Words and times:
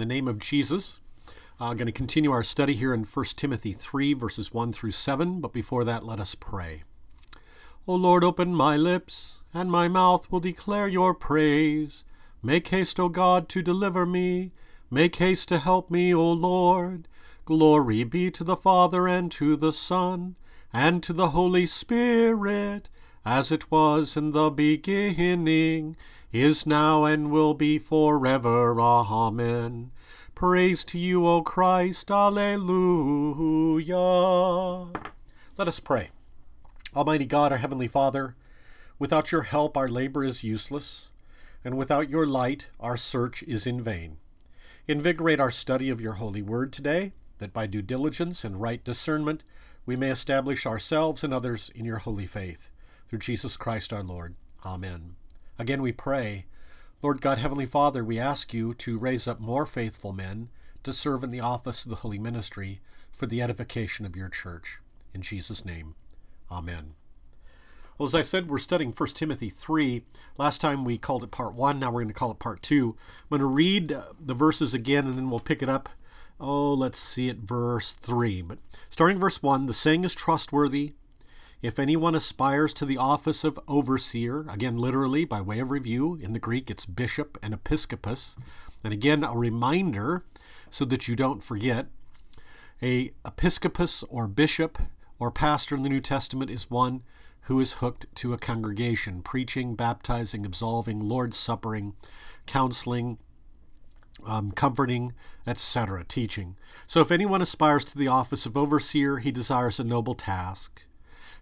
the 0.00 0.06
name 0.06 0.26
of 0.26 0.38
Jesus. 0.38 0.98
I'm 1.60 1.72
uh, 1.72 1.74
going 1.74 1.84
to 1.84 1.92
continue 1.92 2.32
our 2.32 2.42
study 2.42 2.72
here 2.72 2.94
in 2.94 3.04
1 3.04 3.24
Timothy 3.36 3.74
3, 3.74 4.14
verses 4.14 4.54
1 4.54 4.72
through 4.72 4.92
7, 4.92 5.42
but 5.42 5.52
before 5.52 5.84
that, 5.84 6.06
let 6.06 6.18
us 6.18 6.34
pray. 6.34 6.84
O 7.86 7.94
Lord, 7.96 8.24
open 8.24 8.54
my 8.54 8.78
lips, 8.78 9.42
and 9.52 9.70
my 9.70 9.88
mouth 9.88 10.32
will 10.32 10.40
declare 10.40 10.88
your 10.88 11.12
praise. 11.12 12.06
Make 12.42 12.66
haste, 12.68 12.98
O 12.98 13.10
God, 13.10 13.46
to 13.50 13.60
deliver 13.60 14.06
me. 14.06 14.52
Make 14.90 15.16
haste 15.16 15.50
to 15.50 15.58
help 15.58 15.90
me, 15.90 16.14
O 16.14 16.32
Lord. 16.32 17.06
Glory 17.44 18.02
be 18.04 18.30
to 18.30 18.42
the 18.42 18.56
Father, 18.56 19.06
and 19.06 19.30
to 19.32 19.54
the 19.54 19.72
Son, 19.72 20.34
and 20.72 21.02
to 21.02 21.12
the 21.12 21.30
Holy 21.30 21.66
Spirit 21.66 22.88
as 23.24 23.52
it 23.52 23.70
was 23.70 24.16
in 24.16 24.32
the 24.32 24.50
beginning, 24.50 25.96
is 26.32 26.66
now, 26.66 27.04
and 27.04 27.30
will 27.30 27.54
be 27.54 27.78
forever. 27.78 28.80
Amen. 28.80 29.90
Praise 30.34 30.84
to 30.84 30.98
you, 30.98 31.26
O 31.26 31.42
Christ. 31.42 32.10
Alleluia. 32.10 33.98
Let 35.58 35.68
us 35.68 35.80
pray. 35.80 36.10
Almighty 36.96 37.26
God, 37.26 37.52
our 37.52 37.58
Heavenly 37.58 37.88
Father, 37.88 38.36
without 38.98 39.32
your 39.32 39.42
help 39.42 39.76
our 39.76 39.88
labor 39.88 40.24
is 40.24 40.42
useless, 40.42 41.12
and 41.62 41.76
without 41.76 42.08
your 42.08 42.26
light 42.26 42.70
our 42.80 42.96
search 42.96 43.42
is 43.42 43.66
in 43.66 43.82
vain. 43.82 44.16
Invigorate 44.88 45.40
our 45.40 45.50
study 45.50 45.90
of 45.90 46.00
your 46.00 46.14
holy 46.14 46.42
word 46.42 46.72
today, 46.72 47.12
that 47.38 47.52
by 47.52 47.66
due 47.66 47.82
diligence 47.82 48.44
and 48.44 48.60
right 48.60 48.82
discernment 48.82 49.44
we 49.84 49.94
may 49.94 50.10
establish 50.10 50.66
ourselves 50.66 51.22
and 51.22 51.34
others 51.34 51.70
in 51.74 51.84
your 51.84 51.98
holy 51.98 52.26
faith 52.26 52.70
through 53.10 53.18
Jesus 53.18 53.56
Christ 53.56 53.92
our 53.92 54.04
Lord. 54.04 54.36
Amen. 54.64 55.16
Again 55.58 55.82
we 55.82 55.90
pray, 55.90 56.46
Lord 57.02 57.20
God, 57.20 57.38
Heavenly 57.38 57.66
Father, 57.66 58.04
we 58.04 58.20
ask 58.20 58.54
you 58.54 58.72
to 58.74 59.00
raise 59.00 59.26
up 59.26 59.40
more 59.40 59.66
faithful 59.66 60.12
men 60.12 60.48
to 60.84 60.92
serve 60.92 61.24
in 61.24 61.30
the 61.30 61.40
office 61.40 61.84
of 61.84 61.90
the 61.90 61.96
holy 61.96 62.20
ministry 62.20 62.80
for 63.10 63.26
the 63.26 63.42
edification 63.42 64.06
of 64.06 64.14
your 64.14 64.28
church. 64.28 64.78
In 65.12 65.22
Jesus' 65.22 65.64
name, 65.64 65.96
Amen. 66.52 66.94
Well, 67.98 68.06
as 68.06 68.14
I 68.14 68.20
said, 68.20 68.48
we're 68.48 68.58
studying 68.58 68.92
1 68.92 69.08
Timothy 69.08 69.50
3. 69.50 70.04
Last 70.38 70.60
time 70.60 70.84
we 70.84 70.96
called 70.96 71.24
it 71.24 71.32
part 71.32 71.54
1, 71.54 71.80
now 71.80 71.88
we're 71.88 72.02
going 72.02 72.08
to 72.08 72.14
call 72.14 72.30
it 72.30 72.38
part 72.38 72.62
2. 72.62 72.94
I'm 72.96 73.28
going 73.28 73.40
to 73.40 73.46
read 73.46 73.90
uh, 73.90 74.04
the 74.24 74.34
verses 74.34 74.72
again 74.72 75.06
and 75.06 75.18
then 75.18 75.30
we'll 75.30 75.40
pick 75.40 75.62
it 75.62 75.68
up. 75.68 75.88
Oh, 76.38 76.72
let's 76.72 77.00
see 77.00 77.28
at 77.28 77.38
verse 77.38 77.92
3. 77.92 78.42
But 78.42 78.60
starting 78.88 79.18
verse 79.18 79.42
1, 79.42 79.66
the 79.66 79.74
saying 79.74 80.04
is 80.04 80.14
trustworthy 80.14 80.94
if 81.62 81.78
anyone 81.78 82.14
aspires 82.14 82.72
to 82.74 82.84
the 82.84 82.96
office 82.96 83.44
of 83.44 83.58
overseer, 83.68 84.46
again, 84.48 84.78
literally 84.78 85.24
by 85.24 85.40
way 85.40 85.60
of 85.60 85.70
review, 85.70 86.18
in 86.20 86.32
the 86.32 86.38
Greek 86.38 86.70
it's 86.70 86.86
bishop 86.86 87.38
and 87.42 87.52
episcopus. 87.52 88.36
And 88.82 88.92
again, 88.92 89.24
a 89.24 89.36
reminder 89.36 90.24
so 90.70 90.84
that 90.86 91.06
you 91.06 91.16
don't 91.16 91.42
forget 91.42 91.86
a 92.82 93.12
episcopus 93.26 94.02
or 94.04 94.26
bishop 94.26 94.78
or 95.18 95.30
pastor 95.30 95.76
in 95.76 95.82
the 95.82 95.90
New 95.90 96.00
Testament 96.00 96.50
is 96.50 96.70
one 96.70 97.02
who 97.42 97.60
is 97.60 97.74
hooked 97.74 98.06
to 98.16 98.32
a 98.32 98.38
congregation, 98.38 99.22
preaching, 99.22 99.74
baptizing, 99.74 100.46
absolving, 100.46 101.00
Lord's 101.00 101.36
suppering, 101.36 101.94
counseling, 102.46 103.18
um, 104.26 104.50
comforting, 104.52 105.12
etc., 105.46 106.04
teaching. 106.04 106.56
So 106.86 107.00
if 107.00 107.10
anyone 107.10 107.42
aspires 107.42 107.84
to 107.86 107.98
the 107.98 108.08
office 108.08 108.46
of 108.46 108.56
overseer, 108.56 109.18
he 109.18 109.30
desires 109.30 109.80
a 109.80 109.84
noble 109.84 110.14
task. 110.14 110.86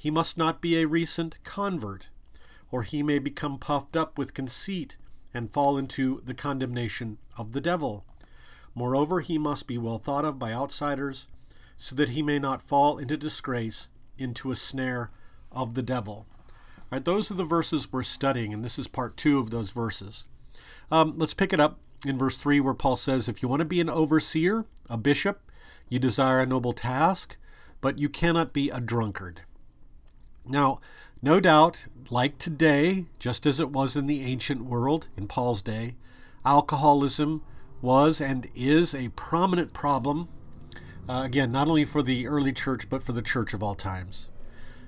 He 0.00 0.10
must 0.10 0.38
not 0.38 0.62
be 0.62 0.78
a 0.78 0.86
recent 0.86 1.36
convert, 1.44 2.08
or 2.70 2.84
he 2.84 3.02
may 3.02 3.18
become 3.18 3.58
puffed 3.58 3.98
up 3.98 4.16
with 4.16 4.32
conceit 4.32 4.96
and 5.34 5.52
fall 5.52 5.76
into 5.76 6.22
the 6.24 6.32
condemnation 6.32 7.18
of 7.36 7.52
the 7.52 7.60
devil. 7.60 8.06
Moreover, 8.74 9.20
he 9.20 9.36
must 9.36 9.68
be 9.68 9.76
well 9.76 9.98
thought 9.98 10.24
of 10.24 10.38
by 10.38 10.54
outsiders, 10.54 11.28
so 11.76 11.94
that 11.96 12.08
he 12.08 12.22
may 12.22 12.38
not 12.38 12.62
fall 12.62 12.96
into 12.96 13.18
disgrace, 13.18 13.90
into 14.16 14.50
a 14.50 14.54
snare 14.54 15.10
of 15.52 15.74
the 15.74 15.82
devil. 15.82 16.26
All 16.46 16.86
right, 16.92 17.04
those 17.04 17.30
are 17.30 17.34
the 17.34 17.44
verses 17.44 17.92
we're 17.92 18.02
studying, 18.02 18.54
and 18.54 18.64
this 18.64 18.78
is 18.78 18.88
part 18.88 19.18
two 19.18 19.38
of 19.38 19.50
those 19.50 19.68
verses. 19.68 20.24
Um, 20.90 21.12
let's 21.18 21.34
pick 21.34 21.52
it 21.52 21.60
up 21.60 21.78
in 22.06 22.16
verse 22.16 22.38
3, 22.38 22.58
where 22.60 22.72
Paul 22.72 22.96
says, 22.96 23.28
If 23.28 23.42
you 23.42 23.50
want 23.50 23.60
to 23.60 23.66
be 23.66 23.82
an 23.82 23.90
overseer, 23.90 24.64
a 24.88 24.96
bishop, 24.96 25.42
you 25.90 25.98
desire 25.98 26.40
a 26.40 26.46
noble 26.46 26.72
task, 26.72 27.36
but 27.82 27.98
you 27.98 28.08
cannot 28.08 28.54
be 28.54 28.70
a 28.70 28.80
drunkard. 28.80 29.42
Now, 30.50 30.80
no 31.22 31.38
doubt, 31.38 31.86
like 32.10 32.36
today, 32.36 33.06
just 33.20 33.46
as 33.46 33.60
it 33.60 33.70
was 33.70 33.94
in 33.94 34.06
the 34.06 34.22
ancient 34.24 34.64
world, 34.64 35.06
in 35.16 35.28
Paul's 35.28 35.62
day, 35.62 35.94
alcoholism 36.44 37.42
was 37.80 38.20
and 38.20 38.48
is 38.54 38.92
a 38.92 39.10
prominent 39.10 39.72
problem, 39.72 40.28
uh, 41.08 41.22
again, 41.24 41.52
not 41.52 41.68
only 41.68 41.84
for 41.84 42.02
the 42.02 42.26
early 42.26 42.52
church, 42.52 42.90
but 42.90 43.02
for 43.02 43.12
the 43.12 43.22
church 43.22 43.54
of 43.54 43.62
all 43.62 43.76
times. 43.76 44.30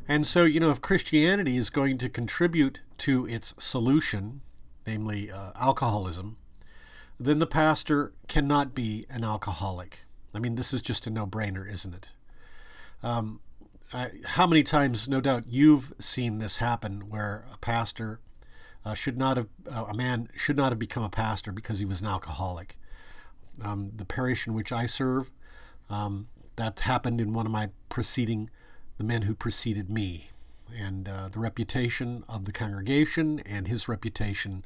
And 0.09 0.27
so, 0.27 0.45
you 0.45 0.59
know, 0.59 0.71
if 0.71 0.81
Christianity 0.81 1.57
is 1.57 1.71
going 1.71 1.97
to 1.99 2.09
contribute 2.09 2.81
to 2.99 3.25
its 3.29 3.55
solution, 3.63 4.41
namely 4.85 5.31
uh, 5.31 5.53
alcoholism, 5.55 6.39
then 7.21 7.39
the 7.39 7.47
pastor 7.47 8.13
cannot 8.27 8.75
be 8.75 9.07
an 9.09 9.23
alcoholic. 9.23 10.07
I 10.35 10.41
mean, 10.41 10.57
this 10.57 10.75
is 10.75 10.83
just 10.83 11.07
a 11.07 11.11
no 11.11 11.25
brainer, 11.25 11.71
isn't 11.73 11.95
it? 11.95 12.13
Um, 13.03 13.41
How 14.25 14.47
many 14.47 14.63
times, 14.63 15.09
no 15.09 15.21
doubt, 15.21 15.45
you've 15.49 15.93
seen 15.99 16.39
this 16.39 16.57
happen 16.57 17.11
where 17.11 17.47
a 17.53 17.59
pastor 17.59 18.21
uh, 18.85 18.95
should 18.95 19.19
not 19.19 19.37
have, 19.37 19.49
uh, 19.71 19.85
a 19.89 19.95
man 19.95 20.29
should 20.35 20.57
not 20.57 20.73
have 20.73 20.79
become 20.79 21.03
a 21.03 21.11
pastor 21.11 21.53
because 21.53 21.79
he 21.79 21.85
was 21.85 22.01
an 22.01 22.07
alcoholic. 22.07 22.79
Um, 23.63 23.91
the 23.95 24.05
parish 24.05 24.47
in 24.47 24.55
which 24.55 24.73
I 24.73 24.87
serve, 24.87 25.31
um, 25.91 26.29
that 26.57 26.81
happened 26.81 27.21
in 27.21 27.33
one 27.35 27.47
of 27.47 27.53
my 27.53 27.71
preceding, 27.89 28.51
the 28.97 29.05
men 29.05 29.23
who 29.23 29.35
preceded 29.35 29.91
me. 29.91 30.31
And 30.75 31.09
uh, 31.09 31.29
the 31.29 31.39
reputation 31.39 32.25
of 32.29 32.47
the 32.47 32.53
congregation 32.53 33.41
and 33.41 33.69
his 33.69 33.89
reputation 33.89 34.65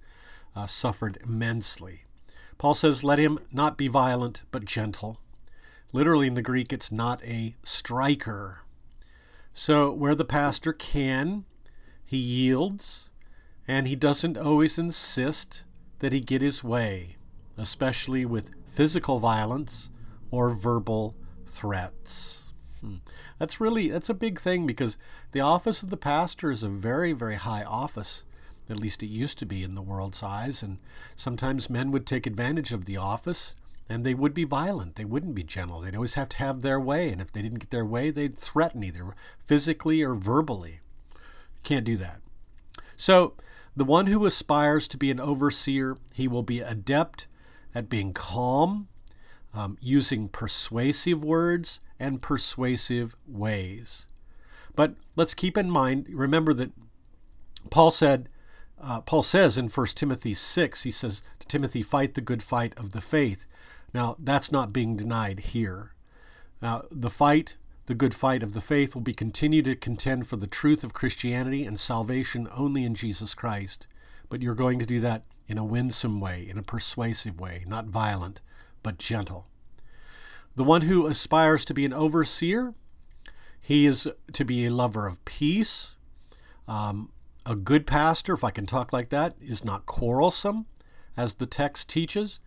uh, 0.55 0.67
suffered 0.67 1.19
immensely. 1.23 2.05
Paul 2.59 2.75
says, 2.75 3.03
Let 3.03 3.19
him 3.19 3.41
not 3.53 3.77
be 3.77 3.89
violent, 3.89 4.45
but 4.53 4.65
gentle 4.65 5.19
Literally 5.93 6.27
in 6.27 6.35
the 6.35 6.43
Greek, 6.43 6.73
it's 6.73 6.93
not 6.93 7.25
a 7.25 7.55
striker. 7.63 8.61
So, 9.59 9.91
where 9.91 10.15
the 10.15 10.27
pastor 10.27 10.75
can, 10.75 11.47
he 12.05 12.19
yields, 12.19 13.11
and 13.67 13.89
he 13.89 13.97
doesn't 13.97 14.37
always 14.37 14.79
insist 14.79 15.65
that 16.01 16.13
he 16.13 16.21
get 16.21 16.43
his 16.43 16.63
way, 16.63 17.17
especially 17.57 18.27
with 18.27 18.51
physical 18.69 19.19
violence 19.19 19.89
or 20.31 20.51
verbal 20.51 21.17
threats. 21.47 22.53
Hmm. 22.83 22.97
That's 23.39 23.59
really 23.59 23.89
that's 23.89 24.11
a 24.11 24.15
big 24.15 24.39
thing 24.39 24.67
because 24.67 24.99
the 25.33 25.41
office 25.41 25.83
of 25.83 25.89
the 25.89 25.97
pastor 25.97 26.51
is 26.51 26.63
a 26.63 26.69
very 26.69 27.15
very 27.15 27.37
high 27.37 27.65
office. 27.65 28.25
At 28.69 28.79
least 28.79 29.03
it 29.03 29.07
used 29.07 29.39
to 29.39 29.47
be 29.47 29.65
in 29.65 29.75
the 29.75 29.81
world's 29.81 30.23
eyes, 30.23 30.63
and 30.63 30.81
sometimes 31.17 31.71
men 31.71 31.91
would 31.93 32.07
take 32.07 32.27
advantage 32.27 32.75
of 32.75 32.85
the 32.85 32.99
office 32.99 33.55
and 33.89 34.05
they 34.05 34.15
would 34.15 34.35
be 34.35 34.45
violent. 34.45 34.97
They 34.97 35.05
wouldn't 35.05 35.35
be 35.35 35.45
gentle. 35.45 35.81
They'd 35.81 35.95
always 35.95 36.15
have 36.15 36.29
to 36.31 36.37
have 36.39 36.63
their 36.63 36.81
way. 36.81 37.11
And 37.11 37.21
if 37.21 37.33
they 37.33 37.43
didn't 37.43 37.61
get 37.61 37.71
their 37.71 37.85
way, 37.85 38.11
they'd 38.11 38.37
threaten 38.37 38.83
either 38.83 39.15
physically 39.39 40.03
or 40.03 40.15
verbally. 40.15 40.81
Can't 41.63 41.85
do 41.85 41.97
that. 41.99 42.21
So, 42.97 43.35
the 43.77 43.85
one 43.85 44.07
who 44.07 44.25
aspires 44.25 44.89
to 44.89 44.97
be 44.97 45.11
an 45.11 45.21
overseer, 45.21 45.97
he 46.15 46.27
will 46.27 46.43
be 46.43 46.61
adept 46.61 47.27
at 47.75 47.91
being 47.91 48.15
calm, 48.15 48.89
um, 49.53 49.77
using 49.81 50.29
persuasive 50.29 51.23
words 51.23 51.81
and 52.01 52.23
persuasive 52.23 53.15
ways. 53.27 54.07
But 54.75 54.95
let's 55.15 55.35
keep 55.35 55.59
in 55.59 55.71
mind, 55.71 56.07
remember 56.11 56.55
that 56.55 56.73
Paul 57.71 57.91
said, 57.91 58.29
uh, 58.81 59.01
Paul 59.03 59.23
says 59.23 59.59
in 59.59 59.69
1 59.69 59.87
Timothy 59.89 60.35
6, 60.35 60.83
he 60.83 60.91
says 60.91 61.23
to 61.39 61.47
Timothy, 61.47 61.83
fight 61.83 62.15
the 62.15 62.21
good 62.21 62.43
fight 62.43 62.75
of 62.79 62.93
the 62.93 63.01
faith. 63.01 63.47
Now, 63.97 64.15
that's 64.19 64.53
not 64.53 64.75
being 64.75 64.95
denied 64.95 65.41
here. 65.41 65.95
Now, 66.61 66.83
the 66.91 67.09
fight, 67.09 67.57
the 67.87 67.95
good 67.95 68.15
fight 68.15 68.43
of 68.43 68.53
the 68.53 68.61
faith, 68.61 68.95
will 68.95 69.01
be 69.01 69.15
continued 69.15 69.65
to 69.65 69.75
contend 69.75 70.27
for 70.27 70.37
the 70.37 70.47
truth 70.47 70.85
of 70.85 70.93
Christianity 70.93 71.65
and 71.65 71.81
salvation 71.81 72.47
only 72.55 72.85
in 72.85 72.95
Jesus 72.95 73.35
Christ. 73.35 73.87
But 74.29 74.43
you're 74.43 74.55
going 74.55 74.79
to 74.81 74.85
do 74.85 75.01
that 75.01 75.23
in 75.49 75.57
a 75.57 75.65
winsome 75.65 76.21
way, 76.21 76.47
in 76.47 76.59
a 76.59 76.63
persuasive 76.63 77.41
way, 77.41 77.65
not 77.67 77.87
violent, 77.87 78.43
but 78.83 78.99
gentle. 78.99 79.47
The 80.57 80.65
one 80.65 80.83
who 80.83 81.07
aspires 81.07 81.65
to 81.65 81.73
be 81.73 81.87
an 81.87 81.95
overseer, 81.95 82.75
he 83.59 83.87
is 83.87 84.07
to 84.31 84.45
be 84.45 84.67
a 84.67 84.71
lover 84.71 85.07
of 85.07 85.25
peace. 85.25 85.97
Um, 86.69 87.13
a 87.47 87.57
good 87.57 87.87
pastor, 87.87 88.35
if 88.35 88.45
I 88.45 88.51
can 88.51 88.67
talk 88.67 88.93
like 88.93 89.09
that, 89.09 89.37
is 89.41 89.65
not 89.65 89.87
quarrelsome, 89.87 90.67
as 91.17 91.37
the 91.37 91.47
text 91.47 91.89
teaches. 91.89 92.41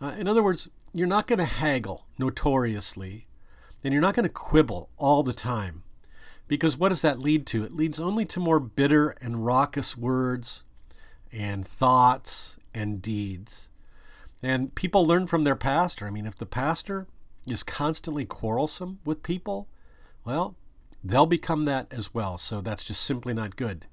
Uh, 0.00 0.14
in 0.18 0.26
other 0.26 0.42
words, 0.42 0.68
you're 0.92 1.06
not 1.06 1.26
going 1.26 1.38
to 1.38 1.44
haggle 1.44 2.06
notoriously, 2.18 3.26
and 3.84 3.92
you're 3.92 4.02
not 4.02 4.14
going 4.14 4.24
to 4.24 4.32
quibble 4.32 4.90
all 4.96 5.22
the 5.22 5.32
time. 5.32 5.82
Because 6.48 6.76
what 6.76 6.88
does 6.88 7.02
that 7.02 7.20
lead 7.20 7.46
to? 7.48 7.62
It 7.62 7.72
leads 7.72 8.00
only 8.00 8.24
to 8.26 8.40
more 8.40 8.58
bitter 8.58 9.10
and 9.20 9.46
raucous 9.46 9.96
words 9.96 10.64
and 11.32 11.64
thoughts 11.64 12.58
and 12.74 13.00
deeds. 13.00 13.70
And 14.42 14.74
people 14.74 15.06
learn 15.06 15.26
from 15.26 15.42
their 15.42 15.54
pastor. 15.54 16.06
I 16.06 16.10
mean, 16.10 16.26
if 16.26 16.36
the 16.36 16.46
pastor 16.46 17.06
is 17.48 17.62
constantly 17.62 18.24
quarrelsome 18.24 18.98
with 19.04 19.22
people, 19.22 19.68
well, 20.24 20.56
they'll 21.04 21.26
become 21.26 21.64
that 21.64 21.86
as 21.92 22.12
well. 22.12 22.36
So 22.36 22.60
that's 22.60 22.84
just 22.84 23.02
simply 23.02 23.32
not 23.32 23.56
good. 23.56 23.86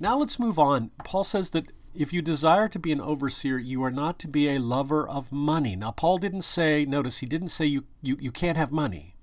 Now 0.00 0.18
let's 0.18 0.38
move 0.38 0.58
on. 0.58 0.90
Paul 1.04 1.24
says 1.24 1.50
that 1.50 1.70
if 1.96 2.12
you 2.12 2.22
desire 2.22 2.68
to 2.68 2.78
be 2.78 2.92
an 2.92 3.00
overseer, 3.00 3.58
you 3.58 3.82
are 3.82 3.90
not 3.90 4.18
to 4.20 4.28
be 4.28 4.48
a 4.48 4.58
lover 4.58 5.08
of 5.08 5.32
money. 5.32 5.76
Now, 5.76 5.90
Paul 5.90 6.18
didn't 6.18 6.42
say, 6.42 6.84
notice, 6.84 7.18
he 7.18 7.26
didn't 7.26 7.48
say 7.48 7.66
you, 7.66 7.84
you, 8.02 8.16
you 8.20 8.30
can't 8.30 8.56
have 8.58 8.70
money. 8.70 9.16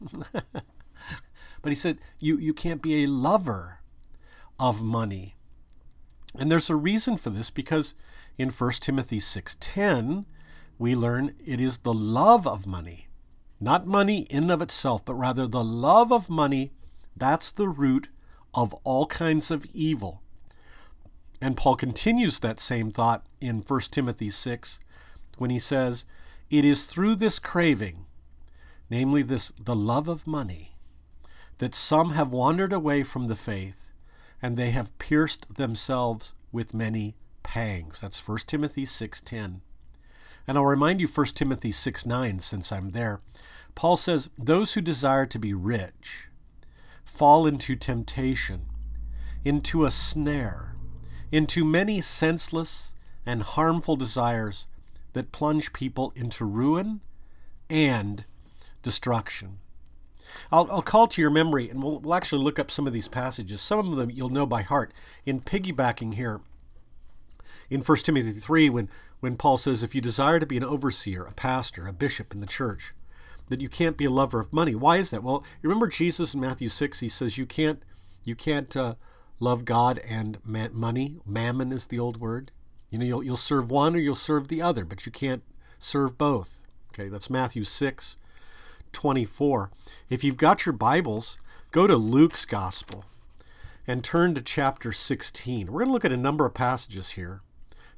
but 0.32 0.62
he 1.64 1.74
said 1.74 1.98
you, 2.18 2.38
you 2.38 2.54
can't 2.54 2.82
be 2.82 3.02
a 3.02 3.08
lover 3.08 3.80
of 4.58 4.82
money. 4.82 5.36
And 6.38 6.50
there's 6.50 6.70
a 6.70 6.76
reason 6.76 7.16
for 7.16 7.30
this 7.30 7.50
because 7.50 7.94
in 8.36 8.50
1 8.50 8.72
Timothy 8.80 9.18
6:10 9.18 10.24
we 10.78 10.94
learn 10.94 11.34
it 11.44 11.60
is 11.60 11.78
the 11.78 11.94
love 11.94 12.46
of 12.46 12.66
money, 12.66 13.08
not 13.60 13.86
money 13.86 14.20
in 14.30 14.44
and 14.44 14.52
of 14.52 14.62
itself, 14.62 15.04
but 15.04 15.14
rather 15.14 15.46
the 15.46 15.64
love 15.64 16.12
of 16.12 16.30
money 16.30 16.72
that's 17.16 17.50
the 17.50 17.68
root 17.68 18.08
of 18.54 18.72
all 18.84 19.06
kinds 19.06 19.50
of 19.50 19.66
evil. 19.74 20.22
And 21.40 21.56
Paul 21.56 21.76
continues 21.76 22.40
that 22.40 22.60
same 22.60 22.90
thought 22.90 23.24
in 23.40 23.60
1 23.60 23.80
Timothy 23.90 24.30
6 24.30 24.80
when 25.36 25.50
he 25.50 25.58
says, 25.58 26.04
It 26.50 26.64
is 26.64 26.86
through 26.86 27.16
this 27.16 27.38
craving, 27.38 28.06
namely 28.90 29.22
this 29.22 29.52
the 29.58 29.76
love 29.76 30.08
of 30.08 30.26
money, 30.26 30.76
that 31.58 31.74
some 31.74 32.10
have 32.10 32.32
wandered 32.32 32.72
away 32.72 33.02
from 33.04 33.26
the 33.26 33.36
faith, 33.36 33.90
and 34.42 34.56
they 34.56 34.70
have 34.70 34.96
pierced 34.98 35.54
themselves 35.56 36.34
with 36.50 36.74
many 36.74 37.14
pangs. 37.42 38.00
That's 38.00 38.20
1 38.20 38.46
Timothy 38.46 38.84
6:10. 38.84 39.62
And 40.46 40.56
I'll 40.56 40.64
remind 40.64 41.00
you 41.00 41.06
1 41.06 41.36
Timothy 41.36 41.70
6:9 41.70 42.40
since 42.40 42.72
I'm 42.72 42.90
there. 42.90 43.20
Paul 43.74 43.96
says, 43.96 44.30
"Those 44.36 44.72
who 44.72 44.80
desire 44.80 45.26
to 45.26 45.38
be 45.38 45.54
rich 45.54 46.28
fall 47.04 47.46
into 47.46 47.76
temptation, 47.76 48.66
into 49.44 49.84
a 49.84 49.90
snare, 49.90 50.74
into 51.30 51.64
many 51.64 52.00
senseless 52.00 52.94
and 53.26 53.42
harmful 53.42 53.96
desires 53.96 54.68
that 55.12 55.32
plunge 55.32 55.72
people 55.72 56.12
into 56.16 56.44
ruin 56.44 57.00
and 57.68 58.24
destruction." 58.82 59.58
I'll, 60.52 60.68
I'll 60.70 60.82
call 60.82 61.06
to 61.08 61.20
your 61.20 61.30
memory, 61.30 61.68
and 61.68 61.82
we'll, 61.82 62.00
we'll 62.00 62.14
actually 62.14 62.42
look 62.42 62.58
up 62.58 62.70
some 62.70 62.86
of 62.86 62.92
these 62.92 63.08
passages. 63.08 63.60
Some 63.60 63.78
of 63.78 63.96
them 63.96 64.10
you'll 64.10 64.28
know 64.28 64.46
by 64.46 64.62
heart. 64.62 64.92
In 65.26 65.40
piggybacking 65.40 66.14
here, 66.14 66.40
in 67.70 67.82
1 67.82 67.98
Timothy 67.98 68.32
3, 68.32 68.70
when, 68.70 68.88
when 69.20 69.36
Paul 69.36 69.56
says, 69.56 69.82
If 69.82 69.94
you 69.94 70.00
desire 70.00 70.40
to 70.40 70.46
be 70.46 70.56
an 70.56 70.64
overseer, 70.64 71.24
a 71.24 71.32
pastor, 71.32 71.86
a 71.86 71.92
bishop 71.92 72.32
in 72.32 72.40
the 72.40 72.46
church, 72.46 72.94
that 73.48 73.60
you 73.60 73.68
can't 73.68 73.96
be 73.96 74.04
a 74.04 74.10
lover 74.10 74.40
of 74.40 74.52
money. 74.52 74.74
Why 74.74 74.98
is 74.98 75.10
that? 75.10 75.22
Well, 75.22 75.44
remember 75.62 75.88
Jesus 75.88 76.34
in 76.34 76.40
Matthew 76.40 76.68
6, 76.68 77.00
he 77.00 77.08
says, 77.08 77.38
You 77.38 77.46
can't, 77.46 77.82
you 78.24 78.34
can't 78.34 78.74
uh, 78.76 78.94
love 79.40 79.64
God 79.64 80.00
and 80.08 80.38
money. 80.44 81.20
Mammon 81.26 81.72
is 81.72 81.86
the 81.86 81.98
old 81.98 82.18
word. 82.18 82.50
You 82.90 82.98
know, 82.98 83.04
you'll, 83.04 83.22
you'll 83.22 83.36
serve 83.36 83.70
one 83.70 83.94
or 83.94 83.98
you'll 83.98 84.14
serve 84.14 84.48
the 84.48 84.62
other, 84.62 84.84
but 84.84 85.04
you 85.04 85.12
can't 85.12 85.42
serve 85.78 86.16
both. 86.16 86.64
Okay, 86.92 87.08
that's 87.08 87.30
Matthew 87.30 87.64
6, 87.64 88.16
24. 88.92 89.70
If 90.08 90.24
you've 90.24 90.36
got 90.36 90.66
your 90.66 90.72
Bibles, 90.72 91.38
go 91.70 91.86
to 91.86 91.96
Luke's 91.96 92.44
Gospel 92.44 93.04
and 93.86 94.02
turn 94.02 94.34
to 94.34 94.40
chapter 94.40 94.92
16. 94.92 95.66
We're 95.66 95.80
going 95.80 95.88
to 95.88 95.92
look 95.92 96.04
at 96.04 96.12
a 96.12 96.16
number 96.16 96.46
of 96.46 96.54
passages 96.54 97.10
here 97.10 97.42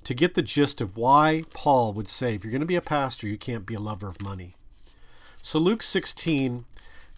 to 0.05 0.15
get 0.15 0.35
the 0.35 0.43
gist 0.43 0.81
of 0.81 0.97
why 0.97 1.45
Paul 1.55 1.93
would 1.93 2.09
say 2.09 2.35
if 2.35 2.45
you're 2.45 2.51
going 2.51 2.61
to 2.61 2.67
be 2.67 2.77
a 2.77 2.81
pastor, 2.81 3.27
you 3.29 3.39
can't 3.39 3.67
be 3.67 3.75
a 3.75 3.81
lover 3.81 4.09
of 4.09 4.23
money. 4.23 4.55
So, 5.43 5.59
Luke 5.59 5.83
16, 5.83 6.65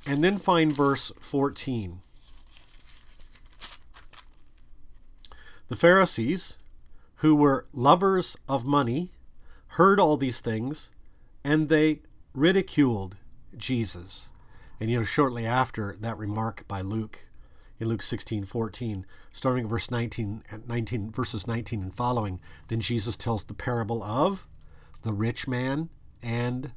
and 0.07 0.23
then 0.23 0.39
find 0.39 0.73
verse 0.73 1.11
14. 1.21 2.02
The 5.73 5.79
Pharisees, 5.79 6.59
who 7.25 7.35
were 7.35 7.65
lovers 7.73 8.37
of 8.47 8.67
money, 8.67 9.11
heard 9.69 9.99
all 9.99 10.19
these 10.19 10.39
things, 10.41 10.93
and 11.43 11.71
they 11.71 12.01
ridiculed 12.35 13.17
Jesus. 13.57 14.33
And 14.79 14.91
you 14.91 14.99
know, 14.99 15.03
shortly 15.03 15.47
after 15.47 15.97
that 15.99 16.19
remark 16.19 16.69
by 16.69 16.83
Luke 16.83 17.27
in 17.81 17.89
Luke 17.89 18.03
16, 18.03 18.45
14, 18.45 19.07
starting 19.33 19.65
at 19.65 19.71
verse 19.71 19.91
19, 19.91 20.43
19, 20.69 21.11
verses 21.11 21.47
19 21.47 21.81
and 21.81 21.95
following, 21.95 22.39
then 22.69 22.81
Jesus 22.81 23.17
tells 23.17 23.45
the 23.45 23.55
parable 23.55 24.03
of 24.03 24.47
the 25.01 25.15
rich 25.15 25.49
man 25.49 25.89
and 26.23 26.73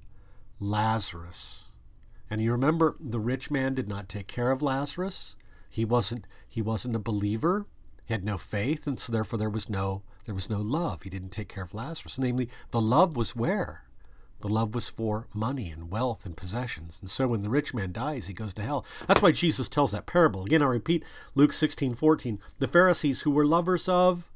Lazarus. 0.58 1.74
And 2.30 2.40
you 2.40 2.54
remember 2.54 2.96
the 3.02 3.20
rich 3.20 3.52
man 3.52 3.74
did 3.74 3.90
not 3.90 4.08
take 4.08 4.28
care 4.28 4.52
of 4.52 4.62
Lazarus. 4.62 5.36
He 5.70 5.84
wasn't 5.84 6.26
he 6.48 6.62
wasn't 6.62 6.96
a 6.96 7.00
believer. 7.00 7.66
He 8.06 8.14
had 8.14 8.24
no 8.24 8.38
faith, 8.38 8.88
and 8.88 9.00
so 9.00 9.12
therefore 9.12 9.40
there 9.40 9.50
was 9.50 9.70
no 9.70 10.04
there 10.26 10.36
was 10.36 10.50
no 10.50 10.60
love. 10.60 11.04
He 11.04 11.10
didn't 11.10 11.30
take 11.30 11.50
care 11.50 11.64
of 11.64 11.74
Lazarus. 11.74 12.18
Namely, 12.18 12.50
the 12.72 12.82
love 12.82 13.16
was 13.16 13.36
where? 13.36 13.86
The 14.42 14.48
love 14.48 14.76
was 14.76 14.90
for 14.90 15.28
money 15.34 15.70
and 15.70 15.90
wealth 15.90 16.26
and 16.26 16.36
possessions. 16.36 17.00
And 17.00 17.10
so 17.10 17.28
when 17.28 17.42
the 17.42 17.50
rich 17.50 17.74
man 17.74 17.92
dies, 17.92 18.28
he 18.28 18.34
goes 18.34 18.54
to 18.56 18.64
hell. 18.64 18.86
That's 19.08 19.22
why 19.22 19.32
Jesus 19.32 19.70
tells 19.70 19.92
that 19.92 20.06
parable. 20.06 20.44
Again, 20.44 20.62
I 20.62 20.66
repeat 20.66 21.04
Luke 21.36 21.54
16 21.54 21.96
14. 21.96 22.40
The 22.60 22.68
Pharisees, 22.68 23.22
who 23.22 23.32
were 23.32 23.46
lovers 23.46 23.88
of 23.88 24.30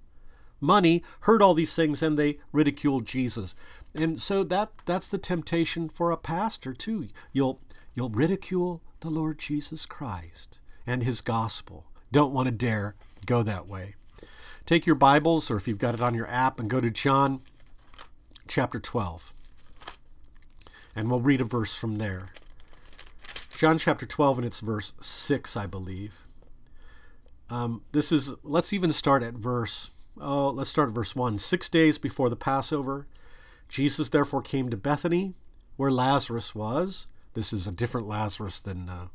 money, 0.62 1.04
heard 1.22 1.42
all 1.42 1.54
these 1.54 1.76
things 1.76 2.02
and 2.02 2.18
they 2.18 2.38
ridiculed 2.52 3.06
Jesus. 3.06 3.56
And 3.94 4.20
so 4.20 4.44
that 4.46 4.72
that's 4.86 5.10
the 5.10 5.18
temptation 5.18 5.90
for 5.90 6.12
a 6.12 6.18
pastor 6.18 6.74
too. 6.74 7.10
You'll 7.34 7.60
you'll 7.94 8.10
ridicule 8.10 8.82
the 9.02 9.10
Lord 9.10 9.38
Jesus 9.38 9.86
Christ 9.86 10.60
and 10.88 11.04
his 11.04 11.22
gospel. 11.22 11.86
Don't 12.12 12.34
want 12.34 12.48
to 12.48 12.52
dare 12.52 12.96
go 13.30 13.44
that 13.44 13.68
way. 13.68 13.94
Take 14.66 14.88
your 14.88 14.96
Bibles 14.96 15.52
or 15.52 15.56
if 15.56 15.68
you've 15.68 15.78
got 15.78 15.94
it 15.94 16.02
on 16.02 16.16
your 16.16 16.28
app 16.28 16.60
and 16.60 16.68
go 16.68 16.82
to 16.82 16.90
John 16.90 17.42
chapter 18.48 18.80
12 18.80 19.36
and 20.96 21.10
we'll 21.10 21.20
read 21.20 21.40
a 21.40 21.46
verse 21.46 21.76
from 21.76 22.00
there. 22.00 22.30
John 23.56 23.78
chapter 23.78 24.08
12 24.08 24.40
and 24.40 24.48
it's 24.48 24.62
verse 24.62 24.94
6, 25.00 25.56
I 25.56 25.68
believe. 25.68 26.26
Um, 27.52 27.84
this 27.92 28.12
is, 28.12 28.34
let's 28.44 28.74
even 28.74 28.92
start 28.92 29.22
at 29.22 29.36
verse, 29.36 29.92
oh, 30.20 30.50
let's 30.50 30.72
start 30.72 30.90
at 30.90 30.96
verse 30.96 31.16
1. 31.16 31.38
Six 31.38 31.70
days 31.70 32.00
before 32.00 32.30
the 32.30 32.36
Passover, 32.36 33.06
Jesus 33.68 34.10
therefore 34.10 34.42
came 34.42 34.70
to 34.70 34.78
Bethany, 34.78 35.36
where 35.78 35.92
Lazarus 35.92 36.56
was. 36.56 37.08
This 37.36 37.54
is 37.54 37.68
a 37.68 37.72
different 37.72 38.08
Lazarus 38.08 38.60
than, 38.60 38.90
uh, 38.90 39.08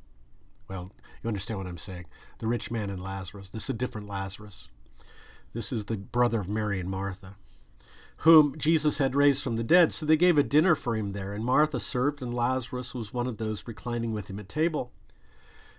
well, 0.69 0.93
you 1.23 1.29
understand 1.29 1.59
what 1.59 1.67
I'm 1.67 1.79
saying. 1.79 2.07
The 2.39 2.47
rich 2.47 2.71
man 2.71 2.91
and 2.91 3.03
Lazarus. 3.03 3.51
This 3.51 3.65
is 3.65 3.71
a 3.71 3.75
different 3.75 4.09
Lazarus. 4.09 4.69
This 5.53 5.73
is 5.73 5.85
the 5.85 5.97
brother 5.97 6.41
of 6.41 6.49
Mary 6.49 6.81
and 6.81 6.91
Martha 6.91 7.37
whom 8.19 8.57
Jesus 8.57 8.99
had 8.99 9.15
raised 9.15 9.43
from 9.43 9.57
the 9.57 9.65
dead. 9.65 9.93
So 9.93 10.07
they 10.07 10.17
gave 10.17 10.39
a 10.39 10.43
dinner 10.43 10.75
for 10.75 10.97
him 10.97 11.13
there, 11.13 11.33
and 11.33 11.45
Martha 11.45 11.81
served, 11.81 12.23
and 12.23 12.33
Lazarus 12.33 12.95
was 12.95 13.13
one 13.13 13.27
of 13.27 13.39
those 13.39 13.67
reclining 13.67 14.13
with 14.13 14.31
him 14.31 14.39
at 14.39 14.49
table. 14.49 14.93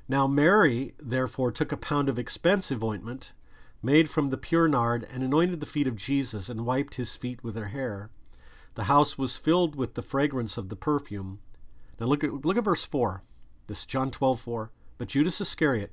Now 0.08 0.28
Mary, 0.28 0.94
therefore, 1.00 1.52
took 1.52 1.72
a 1.72 1.78
pound 1.78 2.10
of 2.10 2.20
expensive 2.20 2.84
ointment, 2.84 3.34
made 3.82 4.10
from 4.10 4.28
the 4.28 4.38
pure 4.38 4.68
nard, 4.68 5.08
and 5.12 5.24
anointed 5.24 5.60
the 5.60 5.66
feet 5.66 5.88
of 5.88 5.96
Jesus, 5.96 6.50
and 6.50 6.66
wiped 6.66 6.96
his 6.96 7.16
feet 7.16 7.44
with 7.44 7.56
her 7.56 7.66
hair. 7.66 8.10
The 8.76 8.84
house 8.84 9.18
was 9.18 9.38
filled 9.38 9.76
with 9.76 9.96
the 9.96 10.02
fragrance 10.02 10.58
of 10.58 10.70
the 10.70 10.76
perfume. 10.76 11.40
Now 12.00 12.08
look 12.08 12.24
at 12.24 12.46
look 12.46 12.58
at 12.58 12.66
verse 12.66 12.86
four. 12.86 13.24
This 13.68 13.80
is 13.80 13.86
John 13.86 14.12
twelve 14.12 14.40
four. 14.40 14.72
But 14.98 15.10
Judas 15.10 15.42
Iscariot, 15.42 15.92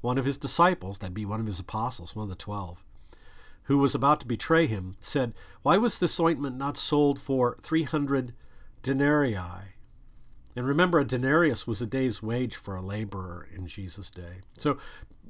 one 0.00 0.18
of 0.18 0.24
his 0.24 0.38
disciples, 0.38 0.98
that 0.98 1.14
be 1.14 1.24
one 1.24 1.40
of 1.40 1.46
his 1.46 1.60
apostles, 1.60 2.14
one 2.14 2.24
of 2.24 2.28
the 2.28 2.34
twelve, 2.34 2.84
who 3.64 3.78
was 3.78 3.94
about 3.94 4.20
to 4.20 4.26
betray 4.26 4.66
him, 4.66 4.96
said, 5.00 5.34
Why 5.62 5.76
was 5.76 5.98
this 5.98 6.18
ointment 6.18 6.56
not 6.56 6.76
sold 6.76 7.20
for 7.20 7.56
300 7.62 8.34
denarii? 8.82 9.36
And 10.56 10.66
remember, 10.66 10.98
a 10.98 11.04
denarius 11.04 11.66
was 11.66 11.80
a 11.80 11.86
day's 11.86 12.22
wage 12.22 12.56
for 12.56 12.74
a 12.74 12.82
laborer 12.82 13.46
in 13.54 13.66
Jesus' 13.66 14.10
day. 14.10 14.40
So 14.58 14.78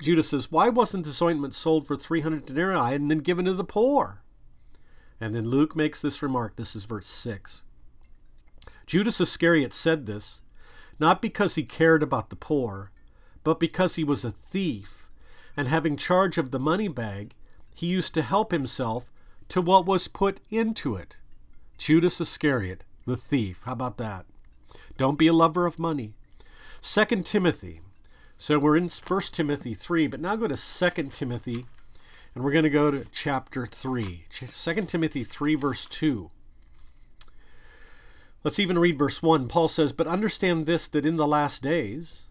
Judas 0.01 0.31
says, 0.31 0.51
Why 0.51 0.69
wasn't 0.69 1.05
this 1.05 1.21
ointment 1.21 1.55
sold 1.55 1.87
for 1.87 1.97
300 1.97 2.47
denarii 2.47 2.95
and 2.95 3.11
then 3.11 3.19
given 3.19 3.45
to 3.45 3.53
the 3.53 3.65
poor? 3.65 4.23
And 5.21 5.35
then 5.35 5.49
Luke 5.49 5.75
makes 5.75 6.01
this 6.01 6.23
remark. 6.23 6.57
This 6.57 6.77
is 6.77 6.85
verse 6.85 7.09
6. 7.09 7.65
Judas 8.87 9.21
Iscariot 9.21 9.75
said 9.75 10.07
this 10.07 10.41
not 10.99 11.23
because 11.23 11.55
he 11.55 11.63
cared 11.63 12.03
about 12.03 12.31
the 12.31 12.37
poor, 12.37 12.91
but 13.45 13.61
because 13.61 13.97
he 13.97 14.05
was 14.05 14.25
a 14.25 14.31
thief, 14.31 15.11
and 15.57 15.69
having 15.69 15.97
charge 15.97 16.39
of 16.39 16.51
the 16.51 16.59
money 16.59 16.89
bag, 16.89 17.35
he 17.75 17.87
used 17.87 18.15
to 18.15 18.23
help 18.23 18.53
himself 18.53 19.11
to 19.49 19.61
what 19.61 19.87
was 19.87 20.09
put 20.09 20.41
into 20.51 20.97
it. 20.97 21.21
Judas 21.79 22.21
Iscariot, 22.21 22.85
the 23.07 23.17
thief. 23.17 23.63
How 23.65 23.73
about 23.73 23.97
that? 23.99 24.27
Don't 24.97 25.19
be 25.19 25.29
a 25.29 25.33
lover 25.33 25.65
of 25.67 25.79
money. 25.79 26.15
Second 26.81 27.25
Timothy. 27.25 27.81
So 28.37 28.59
we're 28.59 28.77
in 28.77 28.89
First 28.89 29.35
Timothy 29.35 29.75
3, 29.75 30.07
but 30.07 30.21
now 30.21 30.37
go 30.37 30.47
to 30.47 30.57
Second 30.57 31.13
Timothy, 31.13 31.67
and 32.35 32.45
we're 32.45 32.53
going 32.53 32.65
to 32.65 32.71
go 32.71 32.91
to 32.91 33.07
chapter 33.11 33.67
3. 33.67 34.27
Second 34.31 34.89
Timothy 34.89 35.25
3, 35.25 35.55
verse 35.55 35.87
2. 35.87 36.31
Let's 38.45 38.59
even 38.59 38.79
read 38.79 38.99
verse 38.99 39.23
1. 39.23 39.49
Paul 39.49 39.69
says, 39.69 39.93
But 39.93 40.07
understand 40.07 40.67
this, 40.67 40.87
that 40.89 41.05
in 41.05 41.17
the 41.17 41.27
last 41.27 41.63
days 41.63 42.29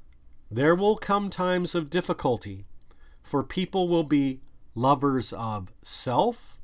there 0.49 0.75
will 0.75 0.95
come 0.95 1.29
times 1.29 1.75
of 1.75 1.89
difficulty, 1.89 2.65
for 3.21 3.43
people 3.43 3.89
will 3.89 4.05
be 4.05 4.39
lovers 4.73 5.33
of 5.33 5.73
self, 5.81 6.57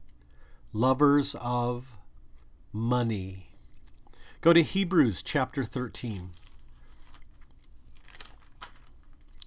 lovers 0.71 1.35
of 1.41 1.97
money. 2.71 3.49
Go 4.39 4.53
to 4.53 4.61
Hebrews 4.61 5.21
chapter 5.21 5.63
13. 5.63 6.31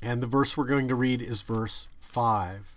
And 0.02 0.20
the 0.20 0.26
verse 0.26 0.56
we're 0.56 0.64
going 0.64 0.88
to 0.88 0.94
read 0.94 1.22
is 1.22 1.42
verse 1.42 1.88
5. 2.00 2.76